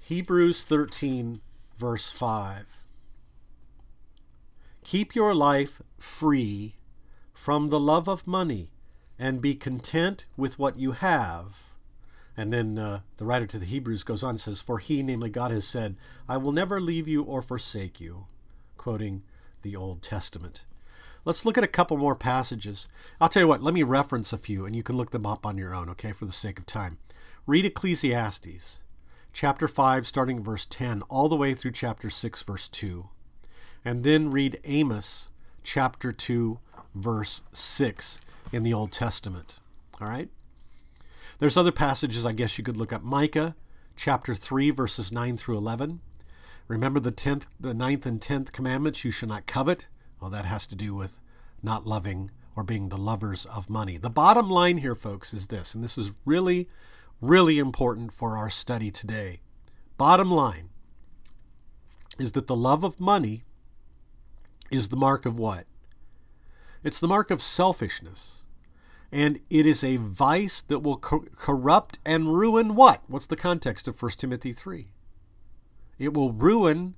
Hebrews 0.00 0.64
13, 0.64 1.40
verse 1.78 2.12
5. 2.12 2.79
Keep 4.90 5.14
your 5.14 5.36
life 5.36 5.80
free 6.00 6.74
from 7.32 7.68
the 7.68 7.78
love 7.78 8.08
of 8.08 8.26
money 8.26 8.70
and 9.20 9.40
be 9.40 9.54
content 9.54 10.24
with 10.36 10.58
what 10.58 10.80
you 10.80 10.90
have. 10.90 11.76
And 12.36 12.52
then 12.52 12.76
uh, 12.76 13.02
the 13.16 13.24
writer 13.24 13.46
to 13.46 13.58
the 13.60 13.66
Hebrews 13.66 14.02
goes 14.02 14.24
on 14.24 14.30
and 14.30 14.40
says, 14.40 14.62
For 14.62 14.80
he, 14.80 15.04
namely 15.04 15.30
God, 15.30 15.52
has 15.52 15.64
said, 15.64 15.94
I 16.28 16.38
will 16.38 16.50
never 16.50 16.80
leave 16.80 17.06
you 17.06 17.22
or 17.22 17.40
forsake 17.40 18.00
you, 18.00 18.26
quoting 18.76 19.22
the 19.62 19.76
Old 19.76 20.02
Testament. 20.02 20.64
Let's 21.24 21.44
look 21.44 21.56
at 21.56 21.62
a 21.62 21.68
couple 21.68 21.96
more 21.96 22.16
passages. 22.16 22.88
I'll 23.20 23.28
tell 23.28 23.44
you 23.44 23.48
what, 23.48 23.62
let 23.62 23.74
me 23.74 23.84
reference 23.84 24.32
a 24.32 24.38
few 24.38 24.66
and 24.66 24.74
you 24.74 24.82
can 24.82 24.96
look 24.96 25.12
them 25.12 25.24
up 25.24 25.46
on 25.46 25.56
your 25.56 25.72
own, 25.72 25.88
okay, 25.90 26.10
for 26.10 26.24
the 26.24 26.32
sake 26.32 26.58
of 26.58 26.66
time. 26.66 26.98
Read 27.46 27.64
Ecclesiastes, 27.64 28.82
chapter 29.32 29.68
5, 29.68 30.04
starting 30.04 30.42
verse 30.42 30.66
10, 30.66 31.02
all 31.02 31.28
the 31.28 31.36
way 31.36 31.54
through 31.54 31.70
chapter 31.70 32.10
6, 32.10 32.42
verse 32.42 32.66
2 32.66 33.08
and 33.84 34.04
then 34.04 34.30
read 34.30 34.60
Amos 34.64 35.30
chapter 35.62 36.12
2, 36.12 36.58
verse 36.94 37.42
6 37.52 38.20
in 38.52 38.62
the 38.62 38.72
Old 38.74 38.92
Testament. 38.92 39.58
All 40.00 40.08
right? 40.08 40.28
There's 41.38 41.56
other 41.56 41.72
passages 41.72 42.26
I 42.26 42.32
guess 42.32 42.58
you 42.58 42.64
could 42.64 42.76
look 42.76 42.92
up. 42.92 43.02
Micah 43.02 43.56
chapter 43.96 44.34
3, 44.34 44.70
verses 44.70 45.12
9 45.12 45.36
through 45.36 45.56
11. 45.56 46.00
Remember 46.68 47.00
the 47.00 47.12
10th, 47.12 47.46
the 47.58 47.74
ninth 47.74 48.06
and 48.06 48.20
10th 48.20 48.52
commandments, 48.52 49.04
you 49.04 49.10
shall 49.10 49.28
not 49.28 49.46
covet. 49.46 49.88
Well, 50.20 50.30
that 50.30 50.44
has 50.44 50.66
to 50.68 50.76
do 50.76 50.94
with 50.94 51.18
not 51.62 51.86
loving 51.86 52.30
or 52.54 52.62
being 52.62 52.88
the 52.88 52.96
lovers 52.96 53.46
of 53.46 53.70
money. 53.70 53.96
The 53.96 54.10
bottom 54.10 54.50
line 54.50 54.78
here, 54.78 54.94
folks, 54.94 55.32
is 55.32 55.48
this, 55.48 55.74
and 55.74 55.82
this 55.82 55.96
is 55.96 56.12
really, 56.24 56.68
really 57.20 57.58
important 57.58 58.12
for 58.12 58.36
our 58.36 58.50
study 58.50 58.90
today. 58.90 59.40
Bottom 59.96 60.30
line 60.30 60.68
is 62.18 62.32
that 62.32 62.46
the 62.46 62.56
love 62.56 62.84
of 62.84 63.00
money 63.00 63.44
is 64.70 64.88
the 64.88 64.96
mark 64.96 65.26
of 65.26 65.38
what? 65.38 65.64
It's 66.82 67.00
the 67.00 67.08
mark 67.08 67.30
of 67.30 67.42
selfishness. 67.42 68.44
And 69.12 69.40
it 69.50 69.66
is 69.66 69.82
a 69.82 69.96
vice 69.96 70.62
that 70.62 70.80
will 70.80 70.96
co- 70.96 71.24
corrupt 71.36 71.98
and 72.04 72.32
ruin 72.32 72.76
what? 72.76 73.02
What's 73.08 73.26
the 73.26 73.36
context 73.36 73.88
of 73.88 74.00
1 74.00 74.12
Timothy 74.12 74.52
3? 74.52 74.88
It 75.98 76.14
will 76.14 76.32
ruin 76.32 76.94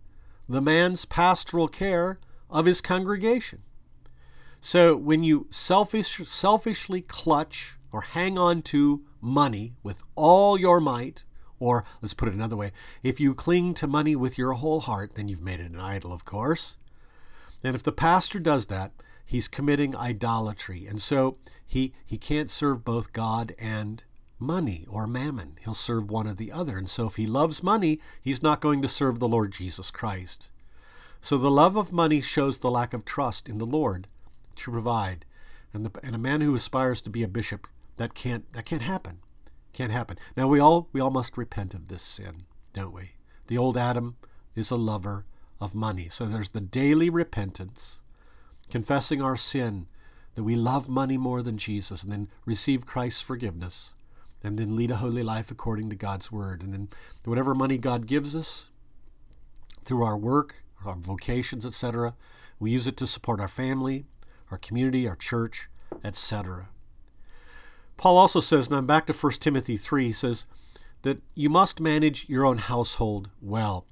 the 0.49 0.61
man's 0.61 1.05
pastoral 1.05 1.69
care 1.69 2.21
of 2.50 2.67
his 2.67 2.81
congregation. 2.81 3.62
So 4.61 4.97
when 4.97 5.25
you 5.25 5.47
selfish, 5.50 6.19
selfishly 6.29 7.00
clutch 7.00 7.76
or 7.91 8.02
hang 8.02 8.38
on 8.38 8.62
to 8.62 9.02
money 9.21 9.73
with 9.83 10.05
all 10.14 10.59
your 10.59 10.81
might, 10.81 11.25
or 11.59 11.85
let's 12.00 12.14
put 12.14 12.29
it 12.29 12.35
another 12.35 12.57
way, 12.57 12.73
if 13.02 13.19
you 13.19 13.35
cling 13.35 13.75
to 13.75 13.87
money 13.87 14.14
with 14.14 14.37
your 14.37 14.52
whole 14.52 14.81
heart, 14.81 15.14
then 15.14 15.29
you've 15.29 15.43
made 15.43 15.61
it 15.61 15.71
an 15.71 15.81
idol, 15.81 16.12
of 16.12 16.25
course. 16.25 16.76
And 17.62 17.75
if 17.75 17.83
the 17.83 17.92
pastor 17.92 18.38
does 18.38 18.66
that, 18.66 18.92
he's 19.25 19.49
committing 19.49 19.97
idolatry. 19.97 20.87
And 20.87 21.00
so 21.00 21.38
he, 21.66 21.92
he 22.04 22.19
can't 22.19 22.50
serve 22.50 22.85
both 22.85 23.12
God 23.12 23.54
and 23.59 24.04
money 24.38 24.87
or 24.88 25.07
mammon. 25.07 25.59
He'll 25.64 25.75
serve 25.75 26.11
one 26.11 26.26
or 26.26 26.35
the 26.35 26.52
other. 26.52 26.76
And 26.76 26.88
so 26.88 27.07
if 27.07 27.16
he 27.16 27.26
loves 27.26 27.62
money, 27.62 28.00
he's 28.21 28.42
not 28.42 28.61
going 28.61 28.83
to 28.83 28.88
serve 28.88 29.19
the 29.19 29.28
Lord 29.28 29.52
Jesus 29.52 29.90
Christ. 29.90 30.50
So 31.21 31.38
the 31.38 31.50
love 31.50 31.76
of 31.76 31.92
money 31.92 32.21
shows 32.21 32.59
the 32.59 32.71
lack 32.71 32.92
of 32.92 33.04
trust 33.04 33.49
in 33.49 33.59
the 33.59 33.66
Lord 33.66 34.09
to 34.57 34.71
provide. 34.73 35.25
And, 35.73 35.87
the, 35.87 36.00
and 36.02 36.14
a 36.14 36.19
man 36.19 36.40
who 36.40 36.54
aspires 36.54 37.00
to 37.02 37.11
be 37.11 37.23
a 37.23 37.28
bishop, 37.28 37.66
that 37.97 38.14
can't 38.14 38.52
that 38.52 38.64
can't 38.64 38.83
happen. 38.83 39.21
Can't 39.73 39.92
happen. 39.92 40.19
Now 40.37 40.49
we 40.49 40.59
all 40.59 40.88
we 40.92 41.00
all 41.00 41.11
must 41.11 41.38
repent 41.38 41.73
of 41.75 41.88
this 41.88 42.02
sin, 42.02 42.45
don't 42.73 42.92
we? 42.92 43.12
The 43.47 43.57
old 43.57 43.76
Adam 43.76 44.16
is 44.54 44.71
a 44.71 44.76
lover 44.76 45.25
of 45.62 45.75
money. 45.75 46.09
So 46.11 46.26
there's 46.26 46.50
the 46.50 46.61
daily 46.61 47.09
repentance, 47.09 48.02
confessing 48.69 49.23
our 49.23 49.37
sin, 49.37 49.87
that 50.35 50.42
we 50.42 50.57
love 50.57 50.88
money 50.88 51.16
more 51.16 51.40
than 51.40 51.57
Jesus, 51.57 52.02
and 52.02 52.11
then 52.11 52.28
receive 52.45 52.85
Christ's 52.85 53.21
forgiveness, 53.21 53.95
and 54.42 54.59
then 54.59 54.75
lead 54.75 54.90
a 54.90 54.97
holy 54.97 55.23
life 55.23 55.50
according 55.50 55.88
to 55.90 55.97
God's 55.97 56.33
word. 56.33 56.62
And 56.62 56.73
then 56.73 56.88
whatever 57.25 57.54
money 57.54 57.78
God 57.78 58.07
gives 58.07 58.35
us 58.35 58.71
through 59.85 60.02
our 60.02 60.16
work, 60.16 60.64
our 60.85 60.97
vocations, 60.97 61.64
etc., 61.64 62.14
we 62.59 62.73
use 62.73 62.87
it 62.87 62.97
to 62.97 63.07
support 63.07 63.40
our 63.40 63.49
family, 63.49 64.07
our 64.50 64.59
community, 64.59 65.07
our 65.07 65.16
church, 65.16 65.69
etc. 66.02 66.71
Paul 67.97 68.16
also 68.16 68.40
says, 68.40 68.66
and 68.66 68.76
I'm 68.76 68.87
back 68.87 69.07
to 69.07 69.12
1 69.12 69.33
Timothy 69.35 69.76
3, 69.76 70.07
he 70.07 70.12
says 70.12 70.47
that 71.03 71.21
you 71.35 71.51
must 71.51 71.81
manage 71.81 72.29
your 72.29 72.47
own 72.47 72.59
household 72.59 73.31
well. 73.41 73.87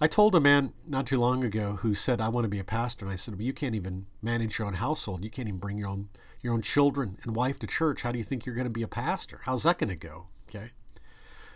I 0.00 0.06
told 0.06 0.34
a 0.34 0.40
man 0.40 0.72
not 0.86 1.06
too 1.06 1.18
long 1.18 1.42
ago 1.42 1.76
who 1.76 1.94
said, 1.94 2.20
I 2.20 2.28
want 2.28 2.44
to 2.44 2.50
be 2.50 2.58
a 2.58 2.64
pastor. 2.64 3.06
And 3.06 3.12
I 3.12 3.16
said, 3.16 3.34
Well, 3.34 3.42
you 3.42 3.52
can't 3.52 3.74
even 3.74 4.06
manage 4.20 4.58
your 4.58 4.66
own 4.66 4.74
household. 4.74 5.24
You 5.24 5.30
can't 5.30 5.48
even 5.48 5.60
bring 5.60 5.78
your 5.78 5.88
own 5.88 6.08
your 6.42 6.52
own 6.52 6.62
children 6.62 7.18
and 7.22 7.34
wife 7.34 7.58
to 7.60 7.66
church. 7.66 8.02
How 8.02 8.12
do 8.12 8.18
you 8.18 8.24
think 8.24 8.44
you're 8.44 8.54
going 8.54 8.66
to 8.66 8.70
be 8.70 8.82
a 8.82 8.88
pastor? 8.88 9.40
How's 9.44 9.62
that 9.62 9.78
going 9.78 9.90
to 9.90 9.96
go? 9.96 10.26
Okay. 10.48 10.72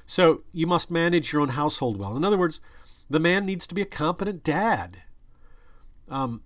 So 0.07 0.43
you 0.52 0.67
must 0.67 0.90
manage 0.90 1.33
your 1.33 1.43
own 1.43 1.50
household 1.50 1.97
well. 1.97 2.17
In 2.17 2.25
other 2.25 2.38
words, 2.38 2.61
the 3.09 3.21
man 3.21 3.47
needs 3.47 3.67
to 3.69 3.75
be 3.75 3.83
a 3.83 3.87
competent 3.87 4.43
dad. 4.43 5.02
Um, 6.09 6.43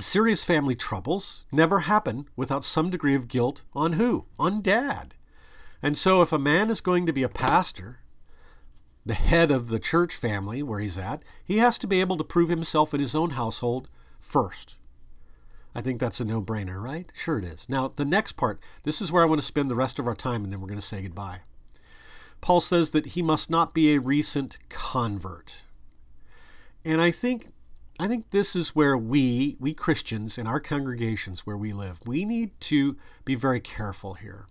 serious 0.00 0.44
family 0.44 0.74
troubles 0.74 1.44
never 1.52 1.80
happen 1.80 2.28
without 2.34 2.64
some 2.64 2.90
degree 2.90 3.14
of 3.14 3.28
guilt 3.28 3.62
on 3.74 3.92
who? 3.92 4.26
On 4.38 4.60
dad. 4.60 5.14
And 5.84 5.98
so 5.98 6.22
if 6.22 6.32
a 6.32 6.38
man 6.38 6.70
is 6.70 6.80
going 6.80 7.04
to 7.04 7.12
be 7.12 7.22
a 7.22 7.28
pastor, 7.28 7.98
the 9.04 9.12
head 9.12 9.50
of 9.50 9.68
the 9.68 9.78
church 9.78 10.16
family 10.16 10.62
where 10.62 10.80
he's 10.80 10.96
at, 10.96 11.22
he 11.44 11.58
has 11.58 11.76
to 11.76 11.86
be 11.86 12.00
able 12.00 12.16
to 12.16 12.24
prove 12.24 12.48
himself 12.48 12.94
in 12.94 13.00
his 13.00 13.14
own 13.14 13.32
household 13.32 13.90
first. 14.18 14.78
I 15.74 15.82
think 15.82 16.00
that's 16.00 16.20
a 16.20 16.24
no 16.24 16.40
brainer, 16.40 16.82
right? 16.82 17.12
Sure 17.12 17.38
it 17.38 17.44
is. 17.44 17.68
Now, 17.68 17.92
the 17.94 18.06
next 18.06 18.32
part, 18.32 18.62
this 18.84 19.02
is 19.02 19.12
where 19.12 19.22
I 19.22 19.26
want 19.26 19.42
to 19.42 19.46
spend 19.46 19.70
the 19.70 19.74
rest 19.74 19.98
of 19.98 20.06
our 20.06 20.14
time, 20.14 20.42
and 20.42 20.50
then 20.50 20.62
we're 20.62 20.68
going 20.68 20.80
to 20.80 20.86
say 20.86 21.02
goodbye. 21.02 21.40
Paul 22.40 22.62
says 22.62 22.92
that 22.92 23.08
he 23.08 23.20
must 23.20 23.50
not 23.50 23.74
be 23.74 23.92
a 23.92 24.00
recent 24.00 24.56
convert. 24.70 25.64
And 26.82 27.02
I 27.02 27.10
think 27.10 27.48
I 28.00 28.08
think 28.08 28.30
this 28.30 28.56
is 28.56 28.74
where 28.74 28.96
we, 28.96 29.58
we 29.60 29.74
Christians 29.74 30.38
in 30.38 30.46
our 30.46 30.60
congregations 30.60 31.44
where 31.44 31.58
we 31.58 31.74
live, 31.74 32.00
we 32.06 32.24
need 32.24 32.58
to 32.60 32.96
be 33.26 33.34
very 33.34 33.60
careful 33.60 34.14
here. 34.14 34.48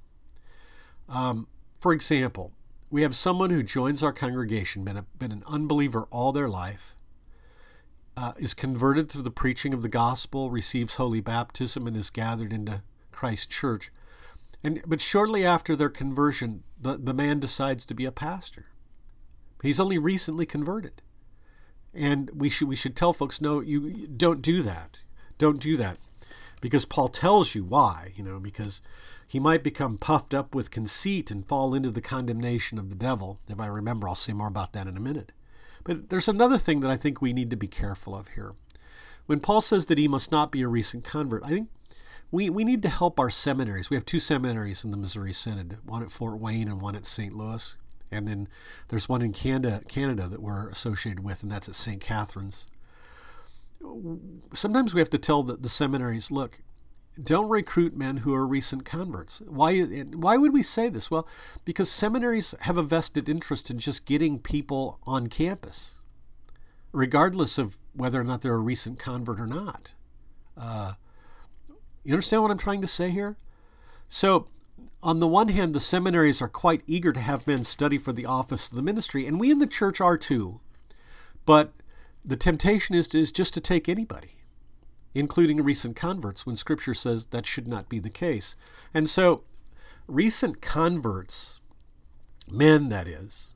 Um, 1.10 1.48
for 1.80 1.94
example, 1.94 2.52
we 2.90 3.02
have 3.02 3.16
someone 3.16 3.50
who 3.50 3.64
joins 3.64 4.04
our 4.04 4.14
congregation, 4.14 4.84
been, 4.84 4.98
a, 4.98 5.06
been 5.18 5.32
an 5.32 5.44
unbeliever 5.48 6.08
all 6.12 6.32
their 6.32 6.50
life, 6.50 6.96
uh, 8.16 8.34
is 8.38 8.54
converted 8.54 9.10
through 9.10 9.24
the 9.24 9.32
preaching 9.32 9.74
of 9.74 9.82
the 9.82 9.90
gospel, 9.90 10.52
receives 10.52 10.96
holy 10.96 11.22
baptism, 11.22 11.88
and 11.88 11.98
is 11.98 12.10
gathered 12.10 12.54
into 12.54 12.84
Christ's 13.12 13.48
church. 13.48 13.92
And, 14.64 14.82
but 14.86 15.02
shortly 15.02 15.46
after 15.46 15.76
their 15.76 15.90
conversion, 15.90 16.64
the, 16.80 16.98
the 16.98 17.14
man 17.14 17.40
decides 17.40 17.86
to 17.88 17.94
be 17.94 18.06
a 18.06 18.12
pastor. 18.12 18.68
He's 19.62 19.80
only 19.80 19.98
recently 19.98 20.46
converted. 20.46 21.02
And 21.94 22.30
we 22.36 22.50
should, 22.50 22.68
we 22.68 22.76
should 22.76 22.96
tell 22.96 23.14
folks, 23.14 23.42
no, 23.42 23.60
you 23.60 24.08
don't 24.08 24.42
do 24.42 24.62
that. 24.62 25.02
Don't 25.38 25.60
do 25.60 25.78
that. 25.78 25.98
Because 26.64 26.86
Paul 26.86 27.10
tells 27.10 27.56
you 27.56 27.66
why, 27.66 28.14
you 28.16 28.24
know, 28.24 28.40
because 28.40 28.82
he 29.28 29.38
might 29.38 29.64
become 29.64 29.98
puffed 29.98 30.34
up 30.34 30.56
with 30.56 30.72
conceit 30.72 31.30
and 31.30 31.46
fall 31.46 31.76
into 31.76 31.92
the 31.92 32.00
condemnation 32.00 32.78
of 32.78 32.90
the 32.90 32.96
devil. 32.96 33.38
If 33.50 33.60
I 33.60 33.66
remember, 33.66 34.08
I'll 34.08 34.16
say 34.16 34.32
more 34.32 34.48
about 34.48 34.72
that 34.72 34.88
in 34.88 34.96
a 34.96 35.02
minute. 35.02 35.34
But 35.84 36.10
there's 36.10 36.30
another 36.30 36.58
thing 36.58 36.80
that 36.80 36.90
I 36.90 36.96
think 36.96 37.22
we 37.22 37.34
need 37.34 37.50
to 37.50 37.58
be 37.58 37.68
careful 37.68 38.16
of 38.16 38.30
here. 38.30 38.54
When 39.26 39.42
Paul 39.42 39.60
says 39.60 39.88
that 39.88 39.98
he 39.98 40.08
must 40.08 40.32
not 40.32 40.54
be 40.54 40.62
a 40.62 40.70
recent 40.70 41.04
convert, 41.04 41.46
I 41.46 41.50
think 41.50 41.70
we, 42.32 42.50
we 42.50 42.64
need 42.64 42.82
to 42.84 42.90
help 42.90 43.20
our 43.20 43.30
seminaries. 43.30 43.90
We 43.90 43.98
have 43.98 44.06
two 44.06 44.20
seminaries 44.20 44.86
in 44.86 44.92
the 44.92 44.98
Missouri 44.98 45.34
Synod, 45.34 45.80
one 45.84 46.02
at 46.02 46.12
Fort 46.12 46.40
Wayne 46.40 46.70
and 46.70 46.80
one 46.80 46.96
at 46.96 47.06
St. 47.06 47.34
Louis. 47.34 47.76
And 48.10 48.26
then 48.26 48.48
there's 48.88 49.10
one 49.10 49.22
in 49.22 49.34
Canada, 49.34 49.82
Canada 49.90 50.30
that 50.30 50.42
we're 50.42 50.70
associated 50.70 51.26
with, 51.26 51.44
and 51.44 51.52
that's 51.52 51.68
at 51.68 51.76
St. 51.76 52.00
Catharines. 52.00 52.68
Sometimes 54.54 54.94
we 54.94 55.02
have 55.02 55.10
to 55.12 55.18
tell 55.18 55.44
the, 55.44 55.56
the 55.58 55.70
seminaries, 55.70 56.32
look, 56.32 56.62
don't 57.22 57.50
recruit 57.50 57.96
men 57.96 58.18
who 58.18 58.34
are 58.34 58.48
recent 58.48 58.86
converts. 58.86 59.42
Why, 59.46 59.82
why 59.82 60.38
would 60.38 60.54
we 60.54 60.64
say 60.64 60.90
this? 60.90 61.12
Well, 61.12 61.28
because 61.64 61.92
seminaries 61.92 62.56
have 62.62 62.78
a 62.78 62.84
vested 62.84 63.30
interest 63.30 63.70
in 63.70 63.78
just 63.78 64.06
getting 64.06 64.40
people 64.40 65.00
on 65.06 65.28
campus, 65.28 66.02
regardless 66.92 67.58
of 67.58 67.78
whether 67.94 68.20
or 68.20 68.24
not 68.24 68.42
they're 68.42 68.56
a 68.56 68.60
recent 68.60 68.98
convert 68.98 69.40
or 69.40 69.48
not. 69.48 69.94
Uh, 70.58 70.94
you 72.04 72.14
understand 72.14 72.42
what 72.42 72.52
I'm 72.52 72.58
trying 72.58 72.82
to 72.82 72.88
say 72.88 73.10
here? 73.10 73.38
So, 74.08 74.48
on 75.02 75.20
the 75.20 75.28
one 75.28 75.50
hand, 75.50 75.74
the 75.74 75.80
seminaries 75.80 76.42
are 76.42 76.48
quite 76.48 76.82
eager 76.88 77.12
to 77.12 77.20
have 77.20 77.46
men 77.46 77.64
study 77.64 77.98
for 77.98 78.14
the 78.14 78.26
office 78.26 78.70
of 78.70 78.76
the 78.76 78.82
ministry, 78.82 79.26
and 79.28 79.40
we 79.40 79.52
in 79.52 79.60
the 79.60 79.68
church 79.68 80.02
are 80.02 80.18
too. 80.18 80.62
But 81.46 81.74
the 82.26 82.38
temptation 82.38 82.96
is, 82.96 83.14
is 83.14 83.32
just 83.32 83.54
to 83.54 83.62
take 83.62 83.90
anybody 83.90 84.44
including 85.16 85.64
recent 85.64 85.96
converts, 85.96 86.46
when 86.46 86.56
Scripture 86.56 86.94
says 86.94 87.28
that 87.28 87.46
should 87.46 87.68
not 87.68 87.90
be 87.90 88.00
the 88.00 88.10
case. 88.10 88.56
And 88.94 89.10
so, 89.10 89.44
recent 90.08 90.62
converts, 90.62 91.62
men 92.50 92.90
that 92.90 93.08
is, 93.08 93.56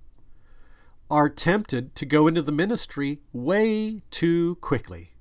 are 1.10 1.30
tempted 1.30 1.96
to 1.96 2.06
go 2.06 2.28
into 2.28 2.42
the 2.42 2.52
ministry 2.52 3.20
way 3.34 4.02
too 4.12 4.56
quickly. 4.56 5.12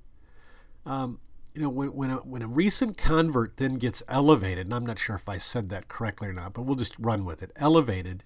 Um, 0.85 1.19
you 1.53 1.61
know, 1.61 1.69
when, 1.69 1.89
when, 1.93 2.11
a, 2.11 2.17
when 2.17 2.41
a 2.41 2.47
recent 2.47 2.97
convert 2.97 3.57
then 3.57 3.75
gets 3.75 4.03
elevated, 4.07 4.67
and 4.67 4.73
I'm 4.73 4.85
not 4.85 4.99
sure 4.99 5.15
if 5.15 5.27
I 5.27 5.37
said 5.37 5.69
that 5.69 5.87
correctly 5.87 6.29
or 6.29 6.33
not, 6.33 6.53
but 6.53 6.63
we'll 6.63 6.75
just 6.75 6.95
run 6.99 7.25
with 7.25 7.41
it, 7.41 7.51
elevated 7.55 8.23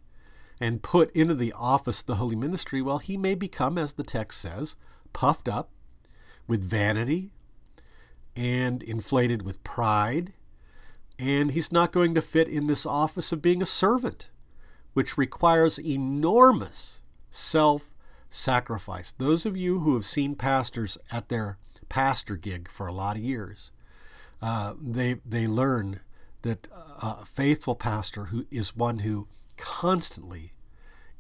and 0.60 0.84
put 0.84 1.10
into 1.16 1.34
the 1.34 1.54
office 1.54 2.02
of 2.02 2.08
the 2.08 2.16
holy 2.16 2.36
ministry, 2.36 2.84
well, 2.84 3.00
he 3.00 3.18
may 3.18 3.34
become, 3.34 3.80
as 3.80 3.94
the 3.94 4.04
text 4.04 4.40
says, 4.42 4.76
puffed 5.14 5.48
up 5.48 5.70
with 6.48 6.64
vanity, 6.64 7.32
and 8.36 8.82
inflated 8.84 9.44
with 9.44 9.64
pride, 9.64 10.34
and 11.20 11.52
he's 11.52 11.72
not 11.72 11.92
going 11.92 12.16
to 12.16 12.22
fit 12.22 12.48
in 12.48 12.68
this 12.68 12.86
office 12.86 13.32
of 13.32 13.42
being 13.42 13.62
a 13.62 13.66
servant, 13.66 14.30
which 14.94 15.18
requires 15.18 15.80
enormous 15.80 17.02
self 17.30 17.94
sacrifice. 18.30 19.12
Those 19.12 19.46
of 19.46 19.58
you 19.58 19.80
who 19.80 19.94
have 19.94 20.06
seen 20.06 20.36
pastors 20.36 20.98
at 21.12 21.30
their 21.30 21.58
pastor 21.90 22.38
gig 22.38 22.70
for 22.70 22.88
a 22.88 22.94
lot 22.94 23.18
of 23.18 23.22
years, 23.22 23.72
uh, 24.42 24.74
they, 24.82 25.16
they 25.26 25.48
learn 25.48 26.00
that 26.42 26.68
a 27.02 27.26
faithful 27.26 27.76
pastor 27.76 28.26
who 28.26 28.46
is 28.50 28.76
one 28.76 29.00
who 29.00 29.28
constantly 29.58 30.54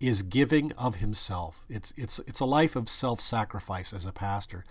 is 0.01 0.24
giving 0.24 0.72
of 0.74 0.96
himself. 0.96 1.62
It's, 1.70 1.93
it's, 1.96 2.20
it's 2.20 2.39
a 2.39 2.46
life 2.46 2.75
of 2.75 2.89
self 2.89 3.22
sacrifice 3.22 3.93
as 3.93 4.05
a 4.05 4.12
pastor. 4.12 4.65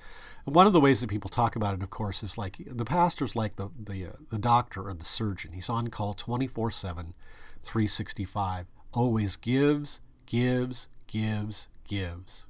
And 0.44 0.54
one 0.54 0.66
of 0.66 0.72
the 0.72 0.80
ways 0.80 1.00
that 1.00 1.08
people 1.08 1.30
talk 1.30 1.54
about 1.54 1.74
it, 1.74 1.82
of 1.82 1.90
course, 1.90 2.22
is 2.22 2.36
like 2.36 2.56
the 2.66 2.84
pastor's 2.84 3.36
like 3.36 3.56
the, 3.56 3.70
the, 3.78 4.06
uh, 4.06 4.12
the 4.30 4.38
doctor 4.38 4.88
or 4.88 4.94
the 4.94 5.04
surgeon. 5.04 5.52
He's 5.52 5.70
on 5.70 5.88
call 5.88 6.14
24 6.14 6.72
7, 6.72 7.14
365. 7.62 8.66
Always 8.92 9.36
gives, 9.36 10.00
gives, 10.26 10.88
gives, 11.06 11.68
gives. 11.86 12.46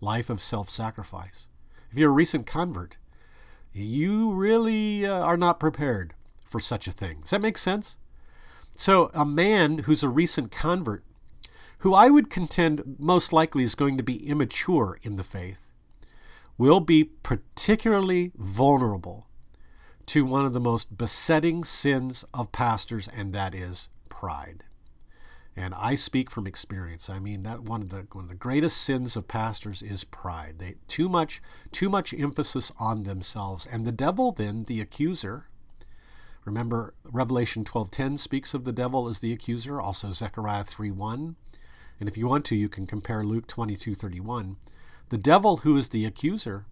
Life 0.00 0.28
of 0.28 0.40
self 0.40 0.68
sacrifice. 0.68 1.48
If 1.90 1.98
you're 1.98 2.10
a 2.10 2.12
recent 2.12 2.46
convert, 2.46 2.98
you 3.72 4.32
really 4.32 5.06
uh, 5.06 5.20
are 5.20 5.36
not 5.36 5.60
prepared 5.60 6.14
for 6.44 6.58
such 6.58 6.88
a 6.88 6.92
thing. 6.92 7.20
Does 7.20 7.30
that 7.30 7.40
make 7.40 7.58
sense? 7.58 7.98
So, 8.74 9.10
a 9.14 9.26
man 9.26 9.78
who's 9.78 10.02
a 10.02 10.08
recent 10.08 10.50
convert 10.52 11.02
who 11.78 11.94
I 11.94 12.10
would 12.10 12.30
contend 12.30 12.96
most 12.98 13.32
likely 13.32 13.64
is 13.64 13.74
going 13.74 13.96
to 13.96 14.02
be 14.02 14.28
immature 14.28 14.98
in 15.02 15.16
the 15.16 15.22
faith, 15.22 15.72
will 16.56 16.80
be 16.80 17.04
particularly 17.04 18.32
vulnerable 18.36 19.26
to 20.06 20.24
one 20.24 20.44
of 20.44 20.54
the 20.54 20.60
most 20.60 20.96
besetting 20.96 21.62
sins 21.64 22.24
of 22.32 22.50
pastors, 22.50 23.08
and 23.08 23.32
that 23.32 23.54
is 23.54 23.90
pride. 24.08 24.64
And 25.54 25.74
I 25.74 25.96
speak 25.96 26.30
from 26.30 26.46
experience. 26.46 27.10
I 27.10 27.18
mean 27.18 27.42
that 27.42 27.62
one 27.62 27.82
of 27.82 27.88
the 27.88 28.06
one 28.12 28.24
of 28.24 28.28
the 28.28 28.36
greatest 28.36 28.80
sins 28.80 29.16
of 29.16 29.26
pastors 29.26 29.82
is 29.82 30.04
pride. 30.04 30.58
They 30.58 30.76
too 30.86 31.08
much 31.08 31.42
too 31.72 31.90
much 31.90 32.14
emphasis 32.14 32.72
on 32.78 33.02
themselves. 33.02 33.66
And 33.66 33.84
the 33.84 33.92
devil 33.92 34.30
then, 34.30 34.64
the 34.64 34.80
accuser, 34.80 35.48
remember 36.44 36.94
Revelation 37.02 37.64
12:10 37.64 38.18
speaks 38.18 38.54
of 38.54 38.64
the 38.64 38.72
devil 38.72 39.08
as 39.08 39.18
the 39.18 39.32
accuser, 39.32 39.80
also 39.80 40.12
Zechariah 40.12 40.64
3:1. 40.64 41.34
And 42.00 42.08
if 42.08 42.16
you 42.16 42.26
want 42.26 42.44
to, 42.46 42.56
you 42.56 42.68
can 42.68 42.86
compare 42.86 43.24
Luke 43.24 43.46
22 43.46 43.94
31. 43.94 44.56
The 45.08 45.18
devil, 45.18 45.58
who 45.58 45.76
is 45.76 45.88
the 45.88 46.04
accuser 46.04 46.66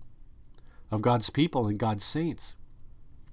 of 0.90 1.02
God's 1.02 1.30
people 1.30 1.66
and 1.66 1.78
God's 1.78 2.04
saints, 2.04 2.54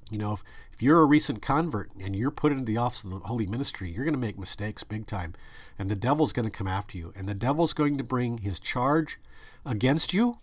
you 0.09 0.17
know, 0.17 0.33
if, 0.33 0.43
if 0.71 0.81
you're 0.81 1.01
a 1.01 1.05
recent 1.05 1.41
convert 1.41 1.91
and 1.99 2.15
you're 2.15 2.31
put 2.31 2.51
into 2.51 2.65
the 2.65 2.77
office 2.77 3.03
of 3.03 3.11
the 3.11 3.19
holy 3.19 3.47
ministry, 3.47 3.89
you're 3.89 4.05
going 4.05 4.13
to 4.13 4.19
make 4.19 4.39
mistakes 4.39 4.83
big 4.83 5.07
time. 5.07 5.33
And 5.77 5.89
the 5.89 5.95
devil's 5.95 6.33
going 6.33 6.45
to 6.45 6.51
come 6.51 6.67
after 6.67 6.97
you. 6.97 7.13
And 7.15 7.27
the 7.27 7.33
devil's 7.33 7.73
going 7.73 7.97
to 7.97 8.03
bring 8.03 8.39
his 8.39 8.59
charge 8.59 9.19
against 9.65 10.13
you. 10.13 10.37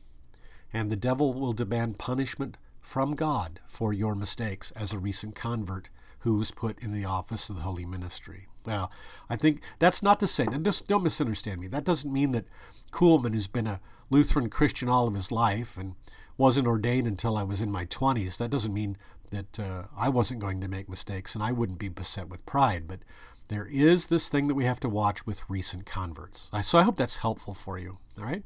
And 0.72 0.90
the 0.90 0.96
devil 0.96 1.32
will 1.34 1.52
demand 1.52 1.98
punishment 1.98 2.56
from 2.80 3.14
God 3.14 3.60
for 3.68 3.92
your 3.92 4.14
mistakes 4.14 4.70
as 4.72 4.92
a 4.92 4.98
recent 4.98 5.34
convert 5.34 5.90
who 6.20 6.36
was 6.36 6.50
put 6.50 6.78
in 6.82 6.92
the 6.92 7.04
office 7.04 7.48
of 7.48 7.56
the 7.56 7.62
holy 7.62 7.86
ministry. 7.86 8.49
Now, 8.66 8.90
I 9.29 9.37
think 9.37 9.62
that's 9.79 10.03
not 10.03 10.20
to 10.20 10.27
say, 10.27 10.46
just 10.62 10.88
don't 10.88 11.03
misunderstand 11.03 11.61
me. 11.61 11.66
That 11.66 11.85
doesn't 11.85 12.12
mean 12.12 12.33
that 12.33 12.46
Kuhlman, 12.92 13.33
who's 13.33 13.46
been 13.46 13.66
a 13.66 13.81
Lutheran 14.11 14.51
Christian 14.51 14.88
all 14.88 15.09
of 15.09 15.14
his 15.14 15.33
life 15.33 15.77
and 15.77 15.94
wasn't 16.37 16.66
ordained 16.66 17.07
until 17.07 17.37
I 17.37 17.42
was 17.42 17.62
in 17.62 17.70
my 17.70 17.85
20s, 17.87 18.38
that 18.38 18.51
doesn't 18.51 18.75
mean 18.75 18.96
that 19.31 19.61
uh, 19.61 19.85
I 19.96 20.09
wasn't 20.09 20.40
going 20.40 20.61
to 20.61 20.68
make 20.68 20.88
mistakes 20.88 21.35
and 21.35 21.44
I 21.44 21.53
wouldn't 21.53 21.79
be 21.79 21.88
beset 21.88 22.29
with 22.29 22.44
pride. 22.46 22.88
But 22.88 23.01
there 23.49 23.66
is 23.66 24.09
this 24.09 24.29
thing 24.29 24.49
that 24.49 24.55
we 24.55 24.64
have 24.64 24.81
to 24.81 24.88
watch 24.88 25.27
with 25.27 25.42
recent 25.49 25.87
converts. 25.87 26.51
So 26.62 26.79
I 26.79 26.83
hope 26.83 26.96
that's 26.96 27.18
helpful 27.18 27.55
for 27.55 27.79
you. 27.79 27.99
All 28.18 28.25
right? 28.25 28.42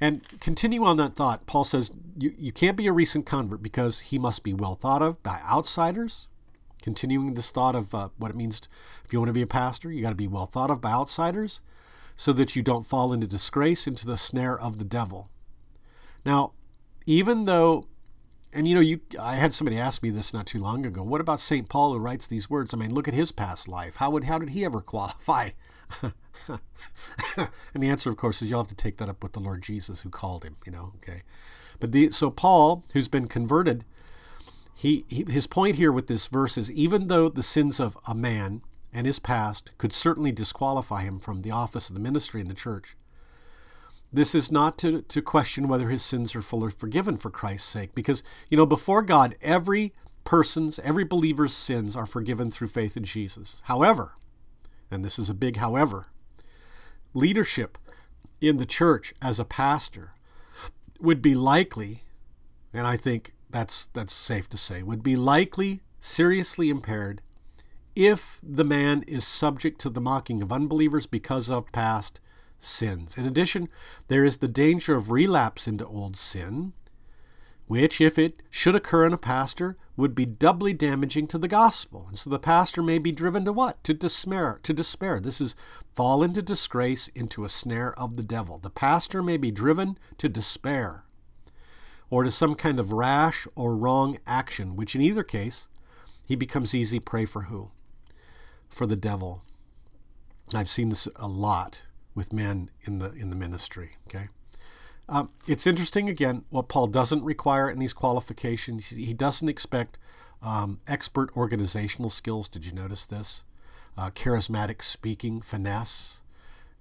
And 0.00 0.22
continue 0.40 0.84
on 0.84 0.96
that 0.96 1.14
thought, 1.14 1.46
Paul 1.46 1.64
says 1.64 1.92
you, 2.18 2.34
you 2.36 2.52
can't 2.52 2.76
be 2.76 2.86
a 2.86 2.92
recent 2.92 3.26
convert 3.26 3.62
because 3.62 4.00
he 4.00 4.18
must 4.18 4.42
be 4.42 4.52
well 4.52 4.74
thought 4.74 5.02
of 5.02 5.22
by 5.22 5.40
outsiders, 5.44 6.28
continuing 6.84 7.32
this 7.32 7.50
thought 7.50 7.74
of 7.74 7.94
uh, 7.94 8.10
what 8.18 8.30
it 8.30 8.36
means 8.36 8.60
to, 8.60 8.68
if 9.04 9.12
you 9.12 9.18
want 9.18 9.30
to 9.30 9.32
be 9.32 9.42
a 9.42 9.46
pastor, 9.46 9.90
you 9.90 10.02
got 10.02 10.10
to 10.10 10.14
be 10.14 10.28
well 10.28 10.44
thought 10.44 10.70
of 10.70 10.82
by 10.82 10.90
outsiders 10.90 11.62
so 12.14 12.30
that 12.34 12.54
you 12.54 12.62
don't 12.62 12.86
fall 12.86 13.12
into 13.12 13.26
disgrace, 13.26 13.86
into 13.86 14.06
the 14.06 14.18
snare 14.18 14.60
of 14.60 14.78
the 14.78 14.84
devil. 14.84 15.30
Now, 16.26 16.52
even 17.06 17.46
though, 17.46 17.86
and 18.52 18.68
you 18.68 18.74
know, 18.74 18.82
you 18.82 19.00
I 19.18 19.36
had 19.36 19.54
somebody 19.54 19.78
ask 19.78 20.02
me 20.02 20.10
this 20.10 20.34
not 20.34 20.46
too 20.46 20.58
long 20.58 20.84
ago. 20.84 21.02
What 21.02 21.22
about 21.22 21.40
St. 21.40 21.70
Paul 21.70 21.94
who 21.94 21.98
writes 21.98 22.26
these 22.26 22.50
words? 22.50 22.74
I 22.74 22.76
mean, 22.76 22.94
look 22.94 23.08
at 23.08 23.14
his 23.14 23.32
past 23.32 23.66
life. 23.66 23.96
How 23.96 24.10
would 24.10 24.24
how 24.24 24.38
did 24.38 24.50
he 24.50 24.64
ever 24.64 24.82
qualify? 24.82 25.50
and 26.02 27.82
the 27.82 27.88
answer, 27.88 28.10
of 28.10 28.18
course, 28.18 28.42
is 28.42 28.50
you'll 28.50 28.60
have 28.60 28.68
to 28.68 28.74
take 28.74 28.98
that 28.98 29.08
up 29.08 29.22
with 29.22 29.32
the 29.32 29.40
Lord 29.40 29.62
Jesus 29.62 30.02
who 30.02 30.10
called 30.10 30.44
him. 30.44 30.56
You 30.66 30.72
know, 30.72 30.92
okay. 30.96 31.22
But 31.80 31.92
the 31.92 32.10
so 32.10 32.30
Paul, 32.30 32.84
who's 32.92 33.08
been 33.08 33.26
converted, 33.26 33.84
he, 34.74 35.04
he, 35.08 35.24
his 35.28 35.46
point 35.46 35.76
here 35.76 35.92
with 35.92 36.08
this 36.08 36.26
verse 36.26 36.58
is 36.58 36.70
even 36.72 37.08
though 37.08 37.28
the 37.28 37.42
sins 37.42 37.78
of 37.78 37.96
a 38.06 38.14
man 38.14 38.62
and 38.92 39.06
his 39.06 39.18
past 39.18 39.72
could 39.78 39.92
certainly 39.92 40.32
disqualify 40.32 41.02
him 41.02 41.18
from 41.18 41.42
the 41.42 41.50
office 41.50 41.88
of 41.88 41.94
the 41.94 42.00
ministry 42.00 42.40
in 42.40 42.48
the 42.48 42.54
church, 42.54 42.96
this 44.12 44.34
is 44.34 44.52
not 44.52 44.78
to, 44.78 45.02
to 45.02 45.22
question 45.22 45.66
whether 45.66 45.88
his 45.88 46.02
sins 46.02 46.36
are 46.36 46.42
fully 46.42 46.70
forgiven 46.70 47.16
for 47.16 47.30
Christ's 47.30 47.68
sake. 47.68 47.94
Because, 47.94 48.22
you 48.48 48.56
know, 48.56 48.66
before 48.66 49.02
God, 49.02 49.34
every 49.40 49.92
person's, 50.24 50.78
every 50.80 51.04
believer's 51.04 51.54
sins 51.54 51.96
are 51.96 52.06
forgiven 52.06 52.50
through 52.50 52.68
faith 52.68 52.96
in 52.96 53.04
Jesus. 53.04 53.60
However, 53.64 54.14
and 54.90 55.04
this 55.04 55.18
is 55.18 55.28
a 55.28 55.34
big 55.34 55.56
however, 55.56 56.06
leadership 57.12 57.78
in 58.40 58.58
the 58.58 58.66
church 58.66 59.14
as 59.20 59.40
a 59.40 59.44
pastor 59.44 60.12
would 61.00 61.20
be 61.20 61.34
likely, 61.34 62.02
and 62.72 62.86
I 62.86 62.96
think 62.96 63.32
that's 63.54 63.86
that's 63.86 64.12
safe 64.12 64.48
to 64.48 64.56
say, 64.56 64.82
would 64.82 65.04
be 65.04 65.14
likely 65.14 65.80
seriously 66.00 66.70
impaired 66.70 67.22
if 67.94 68.40
the 68.42 68.64
man 68.64 69.04
is 69.06 69.24
subject 69.24 69.80
to 69.80 69.88
the 69.88 70.00
mocking 70.00 70.42
of 70.42 70.52
unbelievers 70.52 71.06
because 71.06 71.52
of 71.52 71.70
past 71.70 72.20
sins. 72.58 73.16
In 73.16 73.24
addition, 73.24 73.68
there 74.08 74.24
is 74.24 74.38
the 74.38 74.48
danger 74.48 74.96
of 74.96 75.12
relapse 75.12 75.68
into 75.68 75.86
old 75.86 76.16
sin, 76.16 76.72
which, 77.68 78.00
if 78.00 78.18
it 78.18 78.42
should 78.50 78.74
occur 78.74 79.06
in 79.06 79.12
a 79.12 79.18
pastor, 79.18 79.76
would 79.96 80.16
be 80.16 80.26
doubly 80.26 80.72
damaging 80.72 81.28
to 81.28 81.38
the 81.38 81.46
gospel. 81.46 82.06
And 82.08 82.18
so 82.18 82.30
the 82.30 82.40
pastor 82.40 82.82
may 82.82 82.98
be 82.98 83.12
driven 83.12 83.44
to 83.44 83.52
what? 83.52 83.84
To 83.84 83.94
despair. 83.94 84.58
To 84.64 84.72
despair. 84.72 85.20
This 85.20 85.40
is 85.40 85.54
fall 85.92 86.24
into 86.24 86.42
disgrace, 86.42 87.06
into 87.08 87.44
a 87.44 87.48
snare 87.48 87.96
of 87.96 88.16
the 88.16 88.24
devil. 88.24 88.58
The 88.58 88.68
pastor 88.68 89.22
may 89.22 89.36
be 89.36 89.52
driven 89.52 89.96
to 90.18 90.28
despair 90.28 91.03
or 92.10 92.24
to 92.24 92.30
some 92.30 92.54
kind 92.54 92.78
of 92.78 92.92
rash 92.92 93.46
or 93.54 93.76
wrong 93.76 94.18
action, 94.26 94.76
which 94.76 94.94
in 94.94 95.00
either 95.00 95.22
case, 95.22 95.68
he 96.26 96.36
becomes 96.36 96.74
easy 96.74 97.00
prey 97.00 97.24
for 97.24 97.42
who? 97.42 97.70
For 98.68 98.86
the 98.86 98.96
devil. 98.96 99.42
I've 100.54 100.70
seen 100.70 100.88
this 100.88 101.08
a 101.16 101.28
lot 101.28 101.84
with 102.14 102.32
men 102.32 102.70
in 102.82 102.98
the 102.98 103.12
in 103.12 103.30
the 103.30 103.36
ministry. 103.36 103.96
Okay, 104.06 104.28
um, 105.08 105.30
it's 105.46 105.66
interesting 105.66 106.08
again 106.08 106.44
what 106.50 106.68
Paul 106.68 106.86
doesn't 106.86 107.24
require 107.24 107.70
in 107.70 107.78
these 107.78 107.92
qualifications. 107.92 108.88
He 108.88 109.14
doesn't 109.14 109.48
expect 109.48 109.98
um, 110.42 110.80
expert 110.86 111.34
organizational 111.36 112.10
skills. 112.10 112.48
Did 112.48 112.66
you 112.66 112.72
notice 112.72 113.06
this? 113.06 113.44
Uh, 113.96 114.10
charismatic 114.10 114.82
speaking, 114.82 115.40
finesse. 115.40 116.22